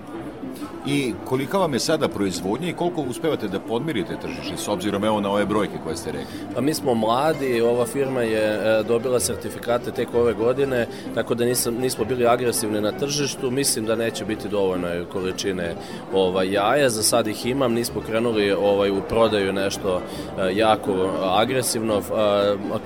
[0.88, 5.22] I kolika vam je sada proizvodnja i koliko uspevate da podmirite tržište s obzirom evo
[5.22, 6.28] na ove brojke koje ste rekli?
[6.56, 11.46] Pa mi smo mladi, ova firma je e, dobila sertifikate tek ove godine, tako da
[11.46, 15.76] nisam, nismo bili agresivni na tržištu, mislim da neće biti dovoljno količine
[16.14, 20.02] ovaj, jaja, za sad ih imam, nismo krenuli ovaj, u prodaju nešto
[20.40, 22.02] e, jako agresivno,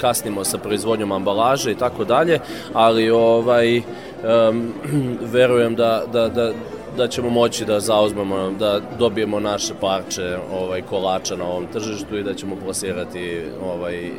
[0.01, 2.39] kasnimo sa proizvodnjom ambalaže i tako dalje,
[2.73, 4.73] ali ovaj, um,
[5.33, 6.51] verujem da, da, da,
[6.97, 12.23] da ćemo moći da zauzmemo, da dobijemo naše parče ovaj, kolača na ovom tržištu i
[12.23, 14.11] da ćemo plasirati ovaj,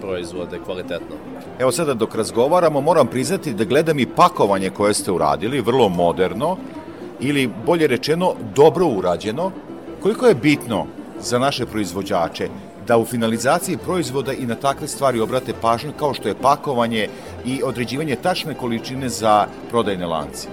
[0.00, 1.16] proizvode kvalitetno.
[1.58, 6.56] Evo sada dok razgovaramo moram priznati da gledam i pakovanje koje ste uradili, vrlo moderno
[7.20, 9.50] ili bolje rečeno dobro urađeno.
[10.02, 10.86] Koliko je bitno
[11.20, 12.48] za naše proizvođače
[12.86, 17.08] da u finalizaciji proizvoda i na takve stvari obrate pažnju kao što je pakovanje
[17.44, 20.48] i određivanje tačne količine za prodajne lance?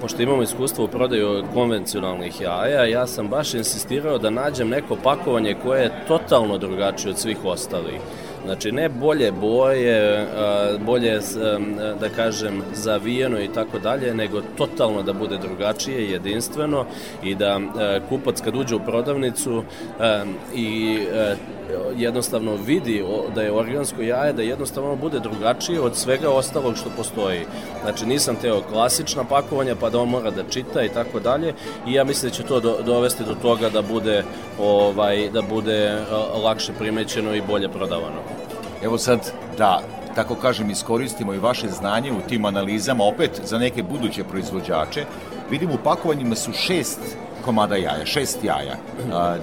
[0.00, 5.56] Pošto imamo iskustvo u prodaju konvencionalnih jaja, ja sam baš insistirao da nađem neko pakovanje
[5.62, 8.00] koje je totalno drugačije od svih ostalih.
[8.44, 10.26] Znači, ne bolje boje,
[10.80, 11.20] bolje,
[12.00, 16.84] da kažem, zavijeno i tako dalje, nego totalno da bude drugačije, jedinstveno
[17.22, 17.60] i da
[18.08, 19.62] kupac kad uđe u prodavnicu
[20.54, 20.98] i
[21.96, 23.04] jednostavno vidi
[23.34, 27.40] da je organsko jaje, da jednostavno bude drugačije od svega ostalog što postoji.
[27.82, 31.54] Znači nisam teo klasična pakovanja pa da on mora da čita i tako dalje
[31.86, 34.24] i ja mislim da će to do, dovesti do toga da bude
[34.58, 35.98] ovaj da bude
[36.44, 38.20] lakše primećeno i bolje prodavano.
[38.82, 39.80] Evo sad da
[40.14, 45.04] tako kažem, iskoristimo i vaše znanje u tim analizama, opet za neke buduće proizvođače.
[45.50, 47.00] Vidimo u pakovanjima su šest
[47.44, 48.76] komada jaja, šest jaja.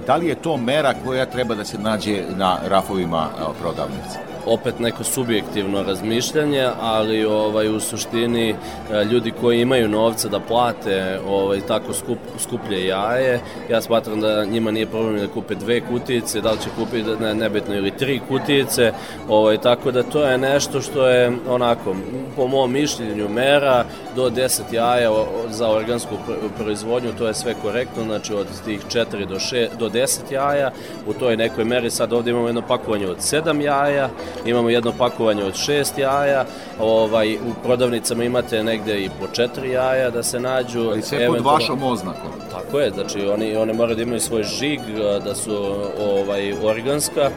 [0.06, 3.28] Da li je to mera koja treba da se nađe na rafovima
[3.60, 4.31] prodavnice?
[4.46, 11.20] Opet neko subjektivno razmišljanje, ali ovaj u suštini e, ljudi koji imaju novca da plate
[11.28, 13.40] ovaj tako skup, skuplje jaje,
[13.70, 17.34] ja smatram da njima nije problem da kupe dve kutijice, da li će kupiti ne,
[17.34, 18.92] nebitno ili tri kutijice,
[19.28, 21.94] ovaj tako da to je nešto što je onako
[22.36, 23.84] po mom mišljenju mera
[24.16, 25.10] do 10 jaja
[25.50, 26.14] za organsku
[26.58, 30.70] proizvodnju, to je sve korektno, znači od tih 4 do 6 do 10 jaja,
[31.06, 34.08] u toj nekoj meri sad ovde imamo jedno pakovanje od 7 jaja,
[34.44, 36.44] imamo jedno pakovanje od 6 jaja,
[36.80, 40.80] ovaj, u prodavnicama imate negde i po 4 jaja da se nađu.
[40.80, 42.30] Ali sve pod vašom oznakom.
[42.50, 44.80] Tako je, znači oni, one moraju da imaju svoj žig,
[45.24, 47.30] da su ovaj, organska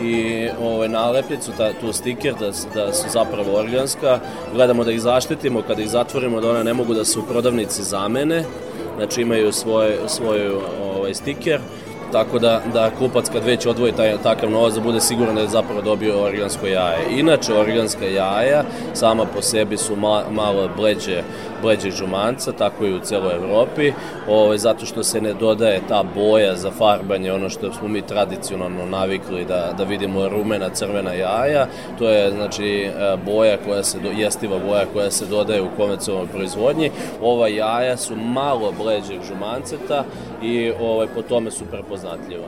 [0.00, 4.18] i ovaj, nalepnicu, ta, tu stiker da, da su zapravo organska.
[4.54, 7.82] Gledamo da ih zaštitimo, kada ih zatvorimo da one ne mogu da se u prodavnici
[7.82, 8.44] zamene,
[8.96, 10.50] znači imaju svoj, svoj
[10.82, 11.60] ovaj, stiker
[12.12, 15.48] tako da, da kupac kad već odvoji taj, takav novac da bude siguran da je
[15.48, 17.06] zapravo dobio organsko jaje.
[17.10, 21.22] Inače, organska jaja sama po sebi su ma, malo bleđe
[21.62, 23.92] bleđeg žumanca, tako i u celoj Evropi,
[24.28, 28.86] ovaj, zato što se ne dodaje ta boja za farbanje, ono što smo mi tradicionalno
[28.86, 31.66] navikli da, da vidimo rumena, crvena jaja,
[31.98, 36.90] to je znači e, boja koja se, jestiva boja koja se dodaje u konvencionalnoj proizvodnji.
[37.22, 40.04] Ova jaja su malo bleđeg žumanceta
[40.42, 42.46] i ovaj, po tome su prepoznatljiva.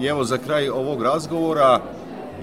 [0.00, 1.80] I evo za kraj ovog razgovora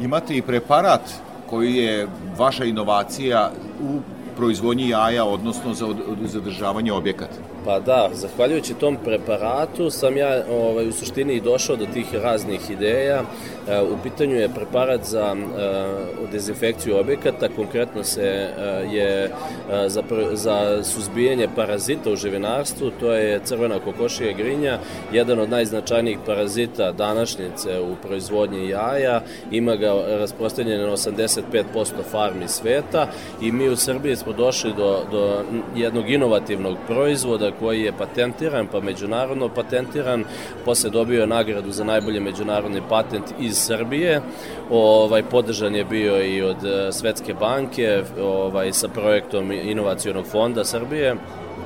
[0.02, 1.02] imate i preparat
[1.50, 2.08] koji je
[2.38, 3.52] vaša inovacija
[3.84, 4.00] u
[4.42, 5.88] proizvodnji jaja, odnosno za
[6.26, 7.51] zadržavanje objekata?
[7.66, 12.70] Pa da, zahvaljujući tom preparatu sam ja ovaj, u suštini i došao do tih raznih
[12.70, 13.24] ideja.
[13.70, 18.52] E, u pitanju je preparat za e, dezinfekciju objekata, konkretno se e,
[18.92, 19.32] je
[19.88, 24.80] za, za suzbijanje parazita u živinarstvu, to je crvena kokošija grinja,
[25.14, 31.42] jedan od najznačajnijih parazita današnjice u proizvodnji jaja, ima ga rasprostanjeno na 85%
[32.12, 33.08] farmi sveta
[33.42, 35.44] i mi u Srbiji smo došli do, do
[35.76, 40.24] jednog inovativnog proizvoda koji je patentiran, pa međunarodno patentiran,
[40.66, 44.22] posle dobio nagradu za najbolji međunarodni patent iz Srbije,
[44.70, 51.16] ovaj, podržan je bio i od e, Svetske banke ovaj, sa projektom Inovacijonog fonda Srbije,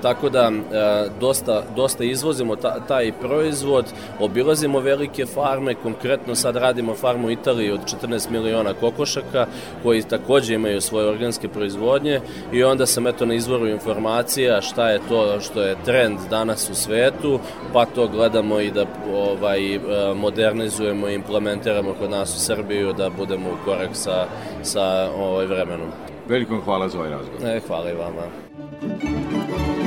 [0.02, 3.86] tako da e, dosta, dosta izvozimo ta, taj proizvod,
[4.20, 9.46] obilazimo velike farme, konkretno sad radimo farmu u Italiji od 14 miliona kokošaka
[9.84, 12.22] koji takođe imaju svoje organske proizvodnje
[12.54, 16.76] i onda sam eto na izvoru informacija šta je to što je trend danas u
[16.76, 17.39] svetu,
[17.74, 19.80] pa to gledamo i da ovaj, e,
[20.16, 24.26] modernizujemo i implementiramo kod nas u Srbiju da budemo u korak sa,
[24.64, 25.89] sa ovaj, vremenom.
[26.28, 27.50] Veliko hvala za ovaj razgovor.
[27.50, 29.85] E, hvala i vama.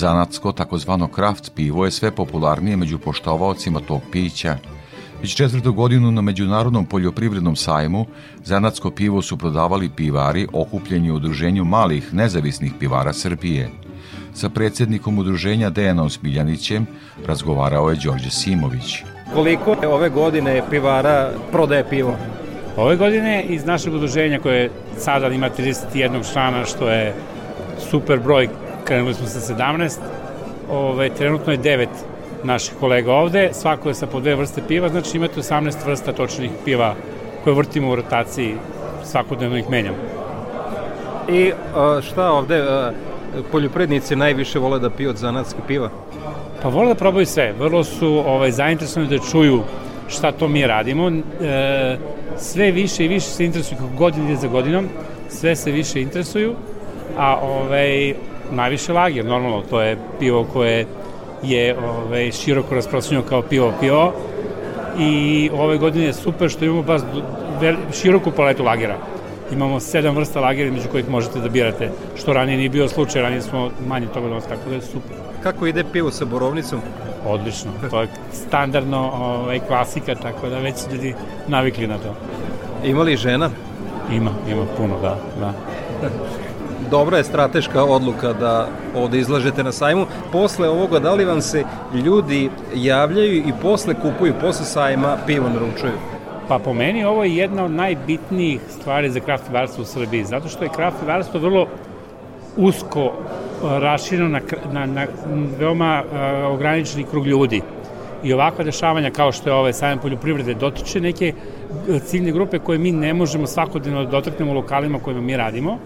[0.00, 4.56] Zanatsko, takozvano kraft pivo, je sve popularnije među poštovaocima tog pića.
[5.20, 8.06] Već četvrtu godinu na Međunarodnom poljoprivrednom sajmu
[8.44, 13.68] zanatsko pivo su prodavali pivari okupljeni u udruženju malih nezavisnih pivara Srbije.
[14.34, 16.86] Sa predsednikom udruženja Dejanom Smiljanićem
[17.26, 19.02] razgovarao je Đorđe Simović.
[19.34, 22.16] Koliko ove godine pivara prodaje pivo?
[22.76, 27.14] Ove godine iz našeg udruženja koje sada ima 31 člana, što je
[27.90, 28.48] super broj
[28.90, 29.98] krenuli smo sa 17,
[30.70, 31.86] ove, trenutno je 9
[32.44, 36.50] naših kolega ovde, svako je sa po dve vrste piva, znači imate 18 vrsta točnih
[36.64, 36.94] piva
[37.44, 38.56] koje vrtimo u rotaciji,
[39.04, 39.96] svakodnevno ih menjamo.
[41.28, 41.52] I
[42.02, 42.64] šta ovde
[43.52, 45.90] poljoprednici najviše vole da piju od zanatske piva?
[46.62, 49.62] Pa vole da probaju sve, vrlo su ovaj, zainteresovani da čuju
[50.08, 51.10] šta to mi radimo.
[51.10, 51.96] E,
[52.36, 54.88] sve više i više se interesuju kako godine za godinom,
[55.28, 56.54] sve se više interesuju,
[57.18, 58.14] a ovaj,
[58.52, 60.86] najviše lager, normalno, to je pivo koje
[61.42, 64.12] je ovaj, široko rasprostranjeno kao pivo pivo
[64.98, 67.00] i ove godine je super što imamo baš
[67.92, 68.96] široku paletu lagera.
[69.52, 73.42] Imamo sedam vrsta lagera među kojih možete da birate, što ranije nije bio slučaj, ranije
[73.42, 75.16] smo manje toga donosili, tako da je super.
[75.42, 76.80] Kako ide pivo sa borovnicom?
[77.26, 81.14] Odlično, to je standardno ovaj, klasika, tako da već ljudi
[81.48, 82.14] navikli na to.
[82.84, 83.50] Ima li žena?
[84.12, 85.16] Ima, ima puno, da.
[85.40, 85.52] da
[86.90, 90.06] dobra je strateška odluka da ovde izlažete na sajmu.
[90.32, 91.64] Posle ovoga, da li vam se
[91.94, 95.92] ljudi javljaju i posle kupuju, posle sajma pivo naručuju?
[96.48, 100.48] Pa po meni ovo je jedna od najbitnijih stvari za kraft pivarstvo u Srbiji, zato
[100.48, 101.66] što je kraft pivarstvo vrlo
[102.56, 103.12] usko uh,
[103.78, 104.40] rašireno na,
[104.72, 105.06] na, na
[105.58, 107.62] veoma uh, ograničeni krug ljudi.
[108.22, 112.78] I ovakva dešavanja kao što je ovaj sajam poljoprivrede dotiče neke uh, ciljne grupe koje
[112.78, 115.78] mi ne možemo svakodnevno da dotaknemo u lokalima kojima mi radimo,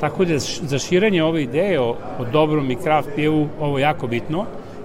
[0.00, 4.44] Tako da za širenje ove ideje o, o dobrom i kraft pijevu ovo jako bitno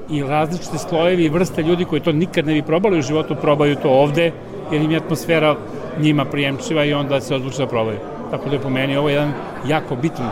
[0.09, 3.75] i različite slojevi i vrste ljudi koji to nikad ne bi probali u životu, probaju
[3.75, 4.31] to ovde,
[4.71, 5.55] jer im je atmosfera
[5.99, 7.97] njima prijemčiva i onda se odluče da probaju.
[8.31, 9.33] Tako da je po meni ovo jedan
[9.67, 10.29] jako bitan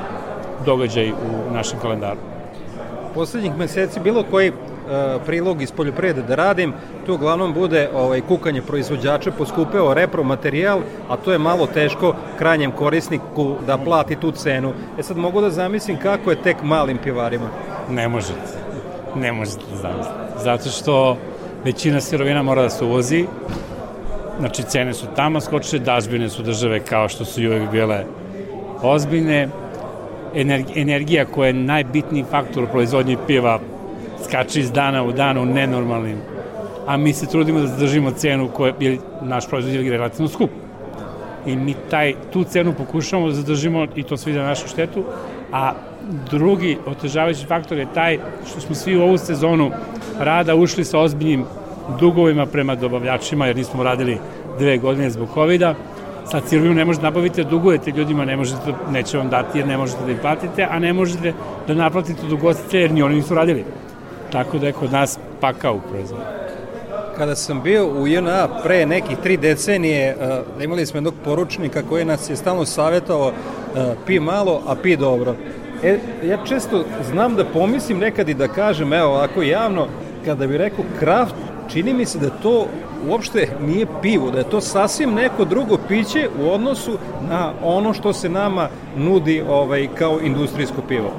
[0.66, 2.20] događaj u našem kalendaru.
[3.14, 4.52] Poslednjih meseci bilo koji
[5.26, 6.74] prilog iz poljoprivrede da radim,
[7.06, 13.56] tu uglavnom bude ovaj, kukanje proizvođača, poskupeo repromaterijal, a to je malo teško krajnjem korisniku
[13.68, 14.74] da plati tu cenu.
[15.00, 17.50] E sad mogu da zamislim kako je tek malim pivarima.
[17.90, 18.64] Ne možete.
[19.16, 20.44] Ne možete da zamislite.
[20.44, 21.18] Zato što
[21.64, 23.26] većina sirovina mora da se uvozi,
[24.40, 28.06] znači cene su tamo skočile, dažbine su države kao što su i uvek bile
[28.82, 29.50] ozbiljne,
[30.76, 33.60] energija koja je najbitniji faktor u proizvodnji piva
[34.24, 36.18] skače iz dana u dan u nenormalnim
[36.88, 40.50] a mi se trudimo da zadržimo cenu koja je naš proizvod je relativno skup
[41.46, 45.04] i mi taj, tu cenu pokušamo da zadržimo i to svi za našu štetu
[45.52, 45.74] a
[46.32, 48.20] drugi otežavajući faktor je taj
[48.50, 49.72] što smo svi u ovu sezonu
[50.20, 51.46] rada ušli sa ozbiljnim
[52.00, 54.18] dugovima prema dobavljačima jer nismo radili
[54.60, 55.74] dve godine zbog covid -a.
[56.26, 60.06] Sad sirovinu ne možete nabaviti, dugujete ljudima, ne možete, neće vam dati jer ne možete
[60.06, 61.34] da ih platite, a ne možete
[61.68, 63.66] da naplatite od ugostitelja jer ni oni nisu radili.
[64.34, 66.24] Tako da je kod nas pakao u proizvodu.
[67.18, 72.06] Kada sam bio u JNA pre nekih tri decenije, uh, imali smo jednog poručnika koji
[72.06, 75.36] nas je stalno savjetovao uh, pi malo, a pi dobro.
[75.84, 79.88] E, ja često znam da pomislim nekad i da kažem, evo ovako javno,
[80.26, 81.36] kada bi rekao kraft,
[81.70, 82.68] čini mi se da to
[83.10, 86.98] uopšte nije pivo, da je to sasvim neko drugo piće u odnosu
[87.30, 91.12] na ono što se nama nudi ovaj kao industrijsko pivo.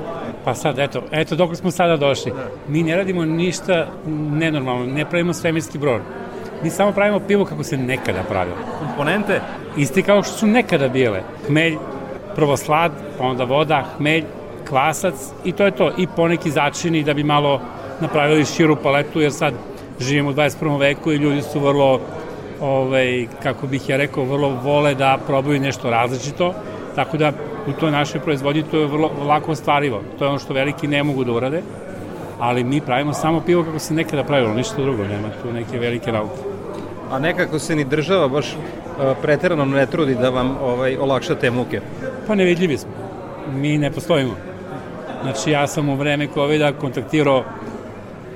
[0.44, 2.32] Pa sad, eto, eto dok smo sada došli.
[2.68, 3.86] Mi ne radimo ništa
[4.30, 6.00] nenormalno, ne pravimo svemirski brod.
[6.62, 8.56] Mi samo pravimo pivo kako se nekada pravilo.
[8.78, 9.40] Komponente?
[9.76, 11.22] Isti kao što su nekada bile.
[11.46, 11.76] Hmelj,
[12.34, 14.24] prvo slad, pa onda voda, hmelj,
[14.68, 15.14] kvasac
[15.44, 15.92] i to je to.
[15.98, 17.60] I poneki začini da bi malo
[18.00, 19.54] napravili širu paletu, jer sad
[20.00, 20.80] živimo u 21.
[20.80, 22.00] veku i ljudi su vrlo,
[22.60, 26.54] ovaj, kako bih ja rekao, vrlo vole da probaju nešto različito,
[26.94, 27.32] tako da
[27.66, 30.02] u toj našoj proizvodnji to je vrlo lako ostvarivo.
[30.18, 31.62] To je ono što veliki ne mogu da urade,
[32.38, 36.12] ali mi pravimo samo pivo kako se nekada pravilo, ništa drugo, nema tu neke velike
[36.12, 36.40] nauke.
[37.10, 41.50] A nekako se ni država baš uh, preterano ne trudi da vam ovaj olakša te
[41.50, 41.80] muke.
[42.26, 42.90] Pa nevidljivi smo.
[43.54, 44.34] Mi ne postojimo.
[45.22, 47.44] Znači ja sam u vreme COVID-a kontaktirao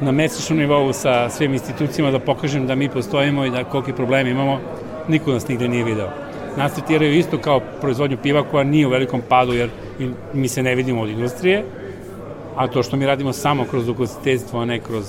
[0.01, 4.31] na mesečnom nivou sa svim institucijama da pokažem da mi postojimo i da koliki problemi
[4.31, 4.61] imamo,
[5.09, 6.28] niko nas nigde nije video.
[6.59, 9.71] Nas tretiraju isto kao proizvodnju piva koja nije u velikom padu jer
[10.33, 11.65] mi se ne vidimo od industrije,
[12.57, 15.05] a to što mi radimo samo kroz ugostiteljstvo, a ne kroz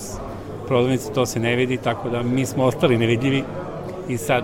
[0.67, 3.43] prodavnice, to se ne vidi, tako da mi smo ostali nevidljivi
[4.09, 4.43] i sad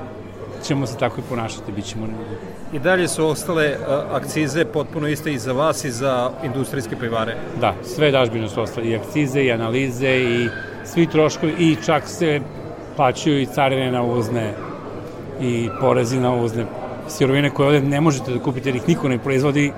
[0.63, 2.41] ćemo se tako i ponašati, bit ćemo nevidljivi.
[2.73, 3.77] I dalje su ostale
[4.11, 7.35] akcize potpuno iste i za vas i za industrijske pivare?
[7.61, 10.49] Da, sve dažbine su ostale, i akcize, i analize, i
[10.85, 12.41] svi troškovi, i čak se
[12.95, 14.53] plaćaju i carine na uvozne,
[15.41, 16.65] i porezi na uvozne
[17.07, 19.71] sirovine koje ovde ne možete da kupite jer ih niko ne proizvodi,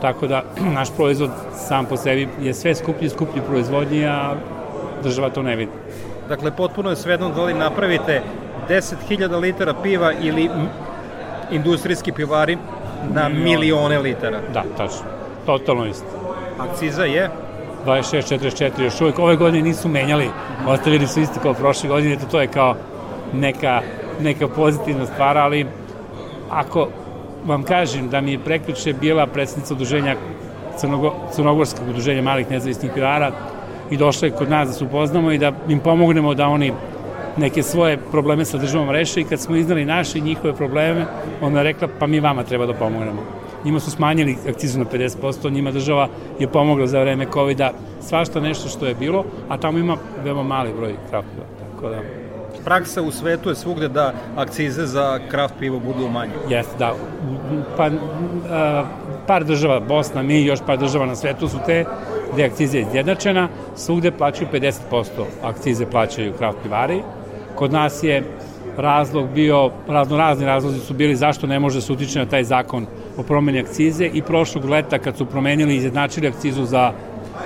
[0.00, 0.42] tako da
[0.78, 4.34] naš proizvod sam po sebi je sve skuplji i skuplji proizvodnji, a
[5.02, 5.72] država to ne vidi.
[6.28, 8.22] Dakle, potpuno je svejedno da li napravite
[8.68, 10.50] 10.000 litara piva ili
[11.50, 12.58] industrijski pivari
[13.14, 14.40] na milione litara.
[14.52, 15.06] Da, tačno.
[15.46, 16.06] Totalno isto.
[16.58, 17.30] Akciza je?
[17.86, 19.18] 26-44 još uvijek.
[19.18, 20.30] Ove godine nisu menjali,
[20.66, 22.74] ostavili su isto kao prošle godine, to, to je kao
[23.32, 23.80] neka,
[24.20, 25.66] neka pozitivna stvar, ali
[26.52, 26.88] ako
[27.46, 30.16] vam kažem da mi je preključe bila predsednica udruženja
[30.76, 33.32] Crnogo, Crnogorskog udruženja malih nezavisnih pivara
[33.90, 36.72] i došla je kod nas da se upoznamo i da im pomognemo da oni
[37.36, 41.06] neke svoje probleme sa državom reše i kad smo iznali naše i njihove probleme,
[41.40, 43.22] ona je rekla pa mi vama treba da pomognemo.
[43.64, 48.68] Njima su smanjili akcizu na 50%, njima država je pomogla za vreme COVID-a svašta nešto
[48.68, 51.46] što je bilo, a tamo ima veoma mali broj kraftova.
[51.60, 52.00] Tako da
[52.64, 56.32] praksa u svetu je svugde da akcize za kraft pivo budu manje.
[56.48, 56.94] Jeste, da.
[57.76, 57.90] Pa,
[58.50, 58.84] a,
[59.26, 61.84] par država, Bosna, mi još par država na svetu su te
[62.32, 64.70] gde akciza je izjednačena, svugde plaćaju 50%
[65.42, 67.02] akcize plaćaju kraft pivari.
[67.54, 68.22] Kod nas je
[68.76, 72.44] razlog bio, razno razni razlozi su bili zašto ne može da se utiče na taj
[72.44, 72.86] zakon
[73.16, 76.92] o promeni akcize i prošlog leta kad su promenili i izjednačili akcizu za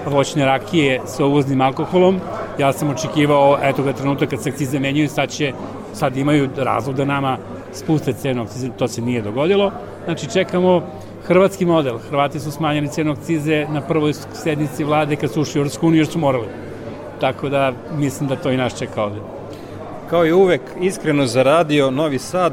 [0.06, 2.20] voćne rakije sa uvoznim alkoholom,
[2.58, 5.52] ja sam očekivao, eto ga trenutak kad se akcize menjaju, sad će,
[5.94, 7.38] sad imaju razlog da nama
[7.72, 9.72] spuste cenu akcize, to se nije dogodilo.
[10.04, 10.82] Znači čekamo
[11.26, 11.98] hrvatski model.
[11.98, 16.00] Hrvati su smanjili cenu akcize na prvoj sednici vlade kad su ušli u Europsku uniju
[16.00, 16.46] jer su morali.
[17.20, 19.20] Tako da mislim da to i naš čeka ovde.
[20.10, 22.52] Kao i uvek, iskreno za radio Novi Sad,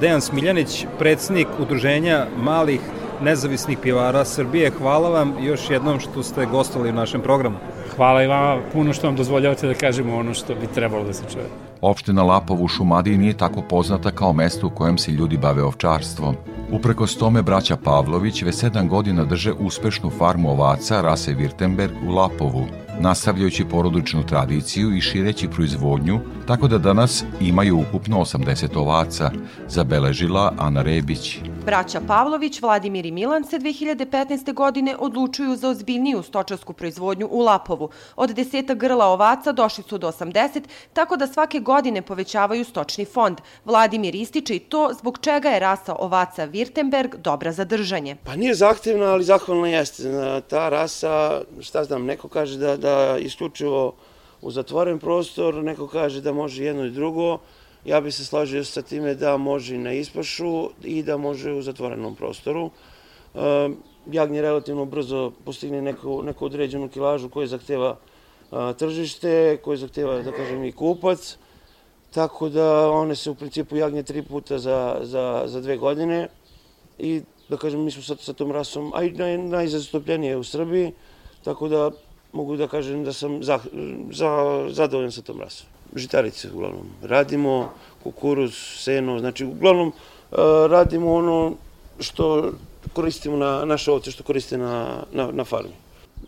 [0.00, 2.80] Dejan Smiljanić, predsednik Udruženja malih
[3.22, 4.70] nezavisnih pivara Srbije.
[4.70, 7.56] Hvala vam još jednom što ste gostovali u našem programu.
[7.96, 11.22] Hvala i vama puno što vam dozvoljavate da kažemo ono što bi trebalo da se
[11.32, 11.44] čuje.
[11.80, 16.36] Opština Lapovo u Šumadiji nije tako poznata kao mesto u kojem se ljudi bave ovčarstvom.
[16.72, 22.66] Uprkos tome braća Pavlović već sedam godina drže uspešnu farmu ovaca rase Wirtenberg u Lapovu,
[23.00, 29.30] nastavljajući porodičnu tradiciju i šireći proizvodnju, tako da danas imaju ukupno 80 ovaca,
[29.68, 31.38] zabeležila Ana Rebić.
[31.66, 34.54] Braća Pavlović, Vladimir i Milan se 2015.
[34.54, 37.88] godine odlučuju za ozbiljniju stočarsku proizvodnju u Lapovu.
[38.16, 43.38] Od deseta grla ovaca došli su do 80, tako da svake godine povećavaju stočni fond.
[43.64, 48.16] Vladimir ističe i to zbog čega je rasa ovaca Wirtenberg dobra za držanje.
[48.24, 50.02] Pa nije zahtevna, ali zahvalna jeste.
[50.48, 53.94] Ta rasa, šta znam, neko kaže da, da isključivo
[54.42, 57.38] u zatvoren prostor, neko kaže da može jedno i drugo.
[57.84, 61.62] Ja bi se složio sa time da može i na ispašu i da može u
[61.62, 62.70] zatvorenom prostoru.
[64.12, 67.96] Jagnje relativno brzo postigne neku, neku određenu kilažu koju zahteva
[68.78, 71.36] tržište, koje zahteva, da kažem, i kupac.
[72.14, 76.28] Tako da one se u principu jagnje tri puta za, za, za dve godine
[76.98, 80.92] i da kažem, mi smo sa, sa tom rasom, a i naj, najzastupljenije u Srbiji,
[81.44, 81.90] tako da
[82.34, 83.58] mogu da kažem da sam za,
[84.10, 84.30] za,
[84.70, 85.66] zadovoljan sa tom rasom.
[85.94, 86.86] Žitarice uglavnom.
[87.02, 87.70] Radimo
[88.02, 90.38] kukuruz, seno, znači uglavnom uh,
[90.70, 91.52] radimo ono
[92.00, 92.52] što
[92.92, 95.74] koristimo na naše ovce, što koriste na, na, na farmi.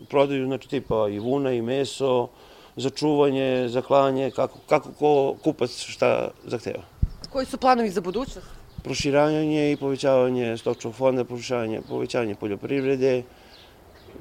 [0.09, 2.29] Prodaju znači tipa i vuna i meso,
[2.77, 6.83] za čuvanje, za klanje, kako, kako ko kupac šta zahteva.
[7.33, 8.47] Koji su planovi za budućnost?
[8.85, 13.23] Proširanje i povećavanje stočnog fonda, povećavanje, povećanje poljoprivrede,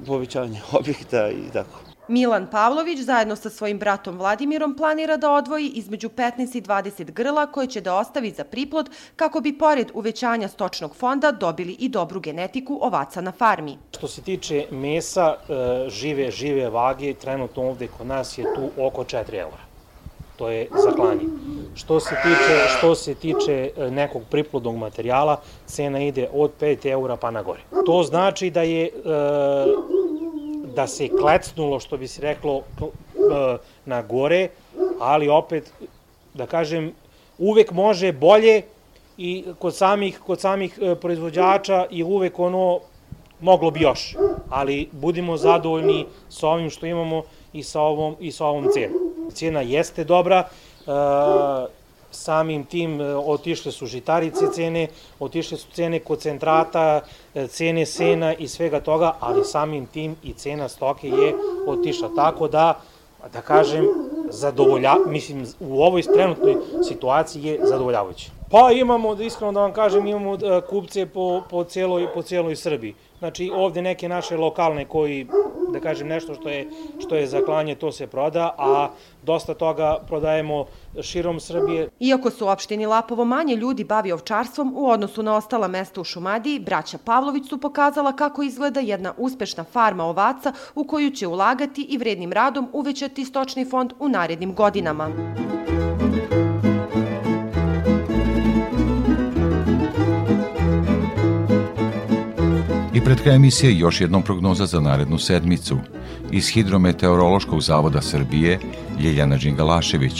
[0.06, 1.86] povećanje objekta i tako.
[2.08, 7.46] Milan Pavlović zajedno sa svojim bratom Vladimirom planira da odvoji između 15 i 20 grla
[7.46, 12.20] koje će da ostavi za priplod kako bi pored uvećanja stočnog fonda dobili i dobru
[12.20, 13.78] genetiku ovaca na farmi.
[13.96, 19.04] Što se tiče mesa, e, žive, žive vage, trenutno ovde kod nas je tu oko
[19.04, 19.65] 4 eura.
[20.36, 21.20] To je za klanje.
[21.74, 27.16] Što se tiče, što se tiče e, nekog priplodnog materijala, cena ide od 5 eura
[27.16, 27.60] pa na gore.
[27.86, 28.90] To znači da je e,
[30.74, 34.48] da se klecnulo, što bi se reklo, e, na gore,
[35.00, 35.72] ali opet,
[36.34, 36.92] da kažem,
[37.38, 38.62] uvek može bolje
[39.18, 42.80] i kod samih, kod samih proizvođača i uvek ono
[43.40, 44.16] moglo bi još,
[44.50, 47.22] ali budimo zadovoljni sa ovim što imamo
[47.52, 49.05] i sa ovom, i sa ovom cenom.
[49.32, 50.48] Cena jeste dobra,
[50.86, 50.90] e,
[52.10, 54.88] samim tim e, otišle su žitarice cene,
[55.20, 57.00] otišle su cene koncentrata,
[57.34, 61.34] e, cene sena i svega toga, ali samim tim i cena stoke je
[61.66, 62.10] otišla.
[62.16, 62.80] Tako da,
[63.32, 63.86] da kažem,
[64.30, 66.56] zadovolja, mislim, u ovoj trenutnoj
[66.88, 68.30] situaciji je zadovoljavajuće.
[68.50, 72.94] Pa imamo, iskreno da vam kažem, imamo kupce po, po, cijeloj, po cijeloj Srbiji.
[73.18, 75.26] Znači ovde neke naše lokalne koji,
[75.72, 78.88] da kažem nešto što je, što je za klanje, to se proda, a
[79.22, 80.66] dosta toga prodajemo
[81.02, 81.88] širom Srbije.
[82.00, 86.04] Iako su u opštini Lapovo manje ljudi bavi ovčarstvom u odnosu na ostala mesta u
[86.04, 91.82] Šumadiji, braća Pavlović su pokazala kako izgleda jedna uspešna farma ovaca u koju će ulagati
[91.82, 95.10] i vrednim radom uvećati stočni fond u narednim godinama.
[102.96, 105.76] I pred kraj emisije još jednom prognoza za narednu sedmicu.
[106.38, 108.52] Iz Hidrometeorološkog zavoda Srbije,
[109.02, 110.18] Ljeljana Đingalašević.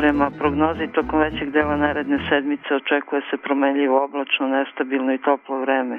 [0.00, 5.96] Prema prognozi tokom većeg dela naredne sedmice očekuje se promenljivo oblačno, nestabilno i toplo vreme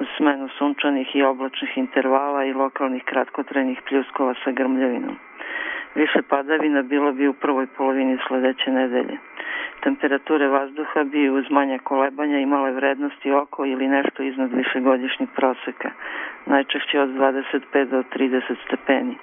[0.00, 5.16] uz smenu sunčanih i oblačnih intervala i lokalnih kratkotrenih pljuskova sa grmljavinom.
[5.94, 9.18] Više padavina bilo bi u prvoj polovini sledeće nedelje.
[9.80, 15.90] Temperature vazduha bi uz manje kolebanja imale vrednosti oko ili nešto iznad višegodišnjeg proseka,
[16.46, 19.16] najčešće od 25 do 30 stepeni.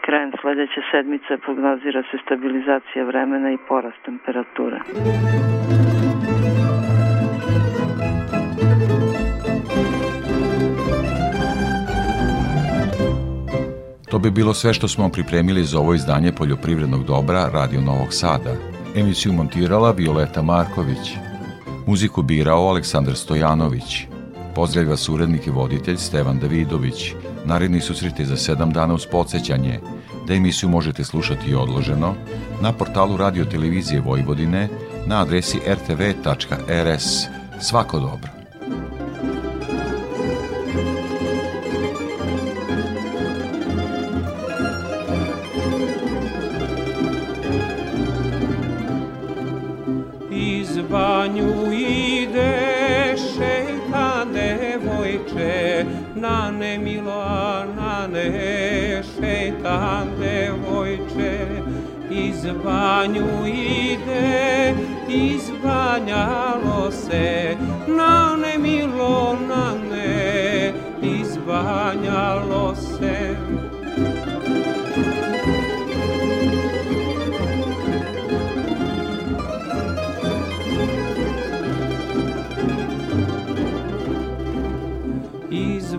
[0.00, 4.78] Krajem sledeće sedmice prognozira se stabilizacija vremena i porast temperature.
[14.12, 18.54] To bi bilo sve što smo pripremili za ovo izdanje poljoprivrednog dobra Radio Novog Sada.
[18.96, 21.12] Emisiju montirala Violeta Marković.
[21.86, 24.04] Muziku birao Aleksandar Stojanović.
[24.54, 27.12] Pozdravlja vas urednik i voditelj Stevan Davidović.
[27.44, 29.80] Naredni susreti za sedam dana uz podsjećanje
[30.26, 32.14] da emisiju možete slušati i odloženo
[32.60, 34.68] na portalu Radio Televizije Vojvodine
[35.06, 37.06] na adresi rtv.rs.
[37.60, 38.41] Svako dobro.
[56.22, 61.46] na Nane mila, nane šeitan devojče,
[62.10, 64.74] iz banju ide,
[65.08, 67.56] iz izbanjalo se,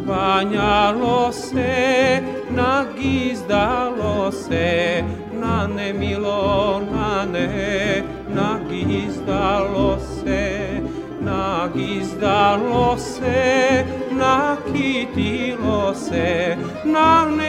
[0.03, 10.81] Izbanjalo se, nagizdalo se, na nemilo, na ne, nagizdalo se,
[11.21, 17.42] nagizdalo se, nakitilo se, na nemilo,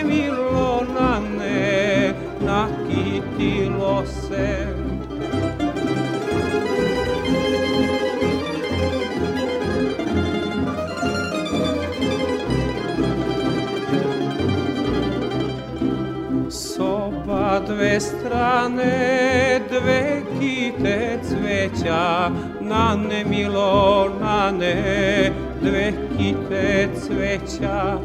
[17.74, 27.98] dve strane, dve kite cveća, na ne milo, na ne, dve kite cveća.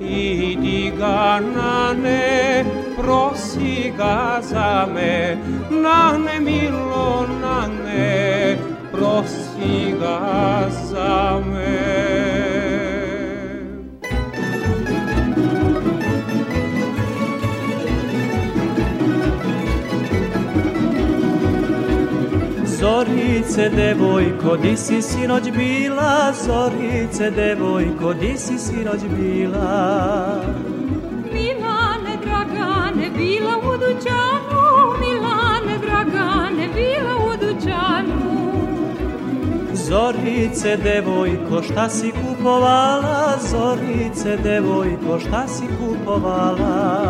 [0.00, 2.64] Idi ga na ne,
[2.98, 5.36] prosi ga za me,
[5.70, 8.56] na ne milo, na ne,
[8.92, 11.43] prosi ga za me.
[22.84, 26.32] Zorice, devojko, di si sinoć bila?
[26.32, 30.40] Zorice, devojko, di si sinoć bila?
[31.32, 34.64] Milane, Dragane, bila u dućanu,
[35.00, 38.52] Milane, Dragane, bila u dućanu.
[39.72, 43.38] Zorice, devojko, šta si kupovala?
[43.50, 47.04] Zorice, devojko, šta si kupovala?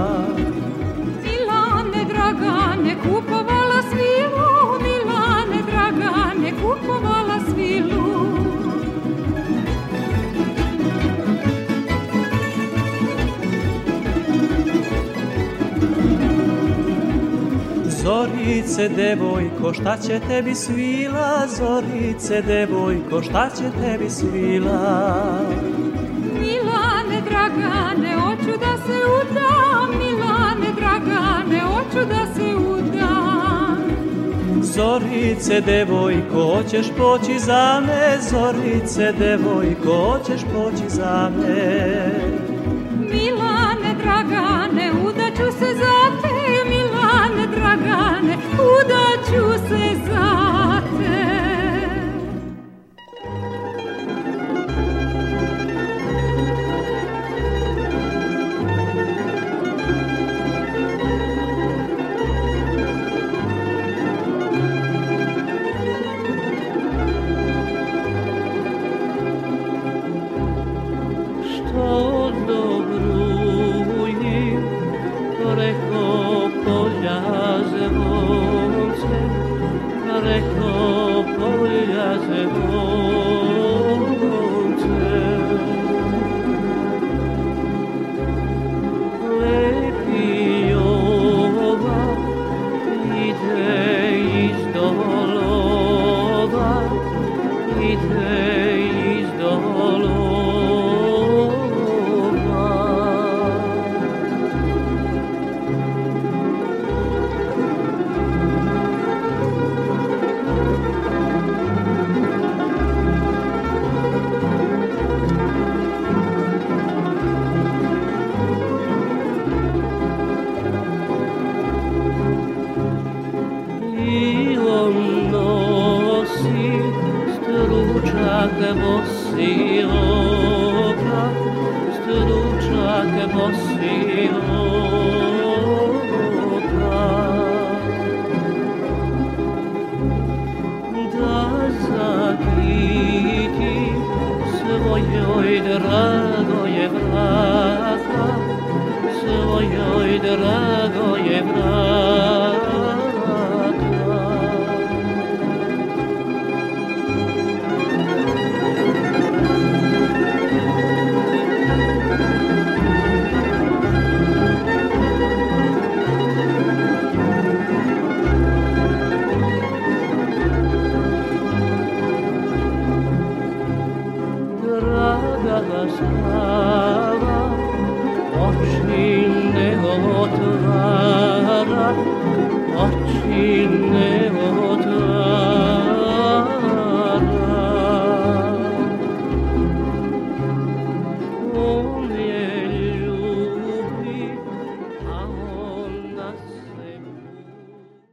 [1.24, 3.63] Milane, Dragane, kupovala
[18.04, 21.46] Zorice, devojko, šta će tebi svila?
[21.46, 25.40] Zorice, devojko, šta će tebi svila?
[26.40, 33.78] Milane, Dragane, hoću da se udam, Milane, Dragane, hoću da se udam.
[34.62, 38.18] Zorice, devojko, hoćeš poći za me?
[38.30, 42.23] Zorice, devojko, hoćeš poći za me?
[48.56, 50.43] Dragane, udaću se za